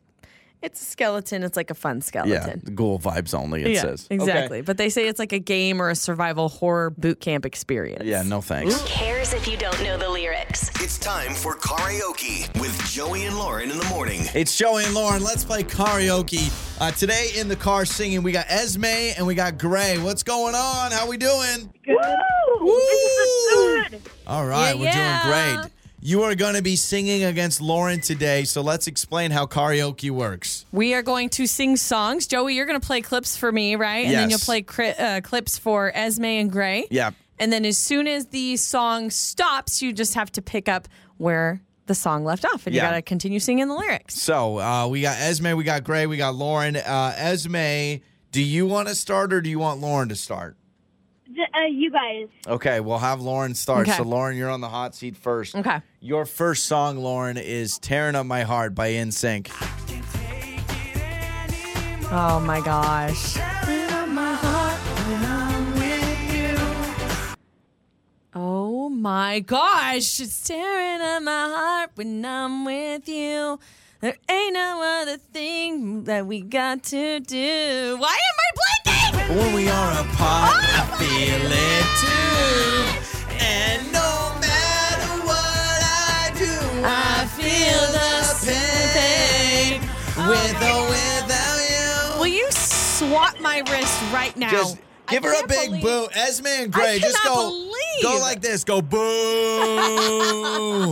[0.63, 1.43] it's a skeleton.
[1.43, 2.61] It's like a fun skeleton.
[2.65, 4.07] the ghoul vibes only it yeah, says.
[4.11, 4.59] exactly.
[4.59, 4.65] Okay.
[4.65, 8.05] But they say it's like a game or a survival horror boot camp experience.
[8.05, 8.79] Yeah, no thanks.
[8.81, 10.69] Who cares if you don't know the lyrics?
[10.83, 14.23] It's time for karaoke with Joey and Lauren in the morning.
[14.35, 15.23] It's Joey and Lauren.
[15.23, 16.51] Let's play karaoke.
[16.81, 19.99] Uh, today in the car singing, we got Esme and we got Gray.
[19.99, 20.93] What's going on?
[20.93, 21.73] How we doing?
[21.87, 21.97] Woo!
[22.61, 23.83] Woo!
[24.27, 25.23] All right, Yeah, we're yeah.
[25.23, 25.73] doing great.
[26.03, 30.65] You are going to be singing against Lauren today, so let's explain how karaoke works.
[30.73, 32.27] We are going to sing songs.
[32.27, 34.07] Joey, you're going to play clips for me, right?
[34.07, 36.87] And then you'll play cri- uh, clips for Esme and Gray.
[36.91, 37.11] Yeah.
[37.39, 40.89] And then as soon as the song stops, you just have to pick up
[41.19, 44.15] where the song left off, and you got to continue singing the lyrics.
[44.15, 46.77] So uh, we got Esme, we got Gray, we got Lauren.
[46.77, 48.01] Uh, Esme,
[48.33, 50.57] do you want to start or do you want Lauren to start?
[51.55, 52.29] Uh, you guys.
[52.47, 53.89] Okay, we'll have Lauren start.
[53.89, 53.97] Okay.
[53.97, 55.55] So Lauren, you're on the hot seat first.
[55.55, 55.81] Okay.
[56.01, 59.51] Your first song, Lauren, is "Tearing Up My Heart" by NSYNC.
[62.13, 63.37] Oh my gosh.
[68.33, 73.59] Oh my gosh, it's tearing at my heart when I'm with you.
[74.01, 77.97] There ain't no other thing that we got to do.
[77.99, 78.80] Why am I blanking?
[79.31, 83.39] But when we are apart, oh, I feel it too.
[83.39, 86.51] And no matter what I do,
[86.83, 88.11] I, feel the
[88.45, 89.79] pain.
[89.79, 89.91] pain.
[90.17, 92.19] Oh, With or without you.
[92.19, 94.51] Will you swat my wrist right now?
[94.51, 94.79] Just
[95.09, 95.85] give I her a big believe.
[95.85, 96.09] boo.
[96.13, 97.51] Esme and Gray, just go.
[97.51, 98.03] Believe.
[98.03, 98.65] Go like this.
[98.65, 98.99] Go boo.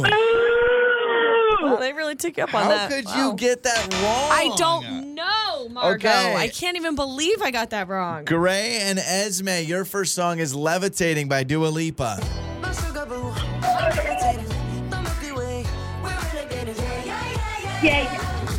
[1.61, 2.89] Well, they really took you up on How that.
[2.91, 3.31] How could wow.
[3.31, 4.31] you get that wrong?
[4.31, 5.38] I don't know.
[5.71, 6.09] Margo.
[6.09, 6.35] Okay.
[6.37, 8.25] I can't even believe I got that wrong.
[8.25, 12.19] Gray and Esme, your first song is Levitating by Dua Lipa.
[17.81, 18.11] Yeah.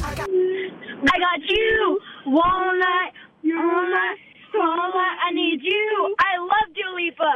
[0.01, 1.99] I got you.
[2.26, 4.18] Walnut, walnut,
[4.53, 5.18] walnut.
[5.26, 6.16] I need you.
[6.20, 7.32] I love Dua Lipa.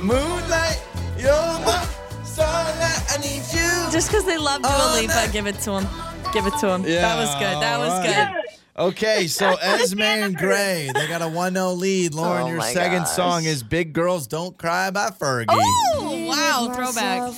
[0.02, 0.82] Moonlight,
[1.18, 1.30] you're
[1.64, 1.86] my
[2.24, 3.02] starlight.
[3.10, 3.92] I need you.
[3.92, 6.11] Just because they love Dua Lipa, give it to him.
[6.32, 6.82] Give it to him.
[6.82, 7.62] that was good.
[7.62, 8.16] That was all good.
[8.16, 8.44] right.
[8.78, 12.14] Okay, so Esme and Gray, they got a 1 0 lead.
[12.14, 13.10] Lauren, Oh your second gosh.
[13.10, 15.44] song is Big Girls Don't Cry by Fergie.
[15.50, 16.72] Oh, wow.
[16.74, 17.32] Throwback.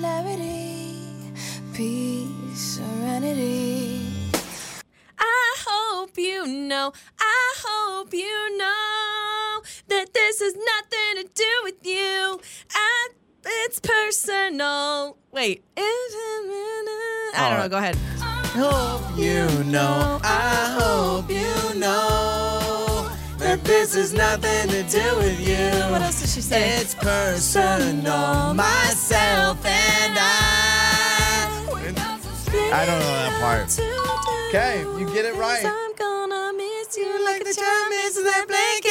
[0.00, 1.32] Clarity,
[1.72, 4.06] peace, serenity.
[5.18, 11.84] I hope you know, I hope you know that this has nothing to do with
[11.86, 12.40] you.
[13.68, 15.18] I, it's personal.
[15.30, 15.62] Wait.
[15.76, 17.68] I don't know.
[17.68, 17.98] Go ahead.
[18.22, 25.38] I hope you know, I hope you know that this is nothing to do with
[25.46, 25.68] you.
[25.90, 26.78] What else did she say?
[26.78, 30.48] It's personal, myself and I.
[32.72, 33.78] I don't know that part.
[34.48, 35.64] Okay, you get it right.
[35.64, 38.87] I'm gonna miss you like a the child time misses misses that blanket,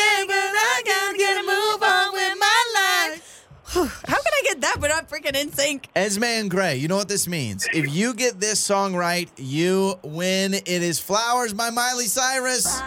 [4.68, 5.88] that but not freaking in sync?
[5.96, 7.68] Esme and Gray, you know what this means.
[7.74, 10.54] If you get this song right, you win.
[10.54, 12.82] It is Flowers by Miley Cyrus.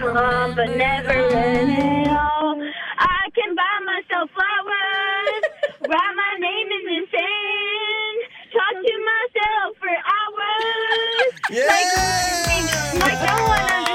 [0.00, 2.60] Come, but never let it all.
[2.98, 5.42] I can buy myself flowers,
[5.88, 8.18] write my name in the sand,
[8.52, 11.32] talk to myself for hours.
[11.50, 11.66] Yeah!
[13.00, 13.89] Like no one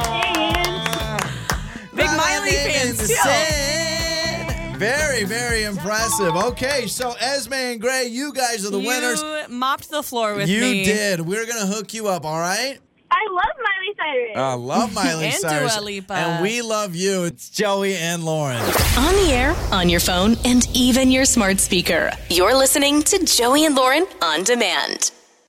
[4.77, 6.35] Very, very impressive.
[6.35, 9.21] Okay, so Esme and Gray, you guys are the winners.
[9.21, 9.49] you winners.
[9.49, 10.83] mopped the floor with You me.
[10.83, 11.21] did.
[11.21, 12.77] We're gonna hook you up, all right?
[13.11, 14.31] I love Miley Cyrus.
[14.35, 15.75] I love Miley And Cyrus.
[15.75, 16.13] Dua Lipa.
[16.13, 17.23] And we love you.
[17.23, 18.57] It's Joey and Lauren.
[18.97, 22.11] On the air, on your phone, and even your smart speaker.
[22.29, 25.11] You're listening to Joey and Lauren on demand.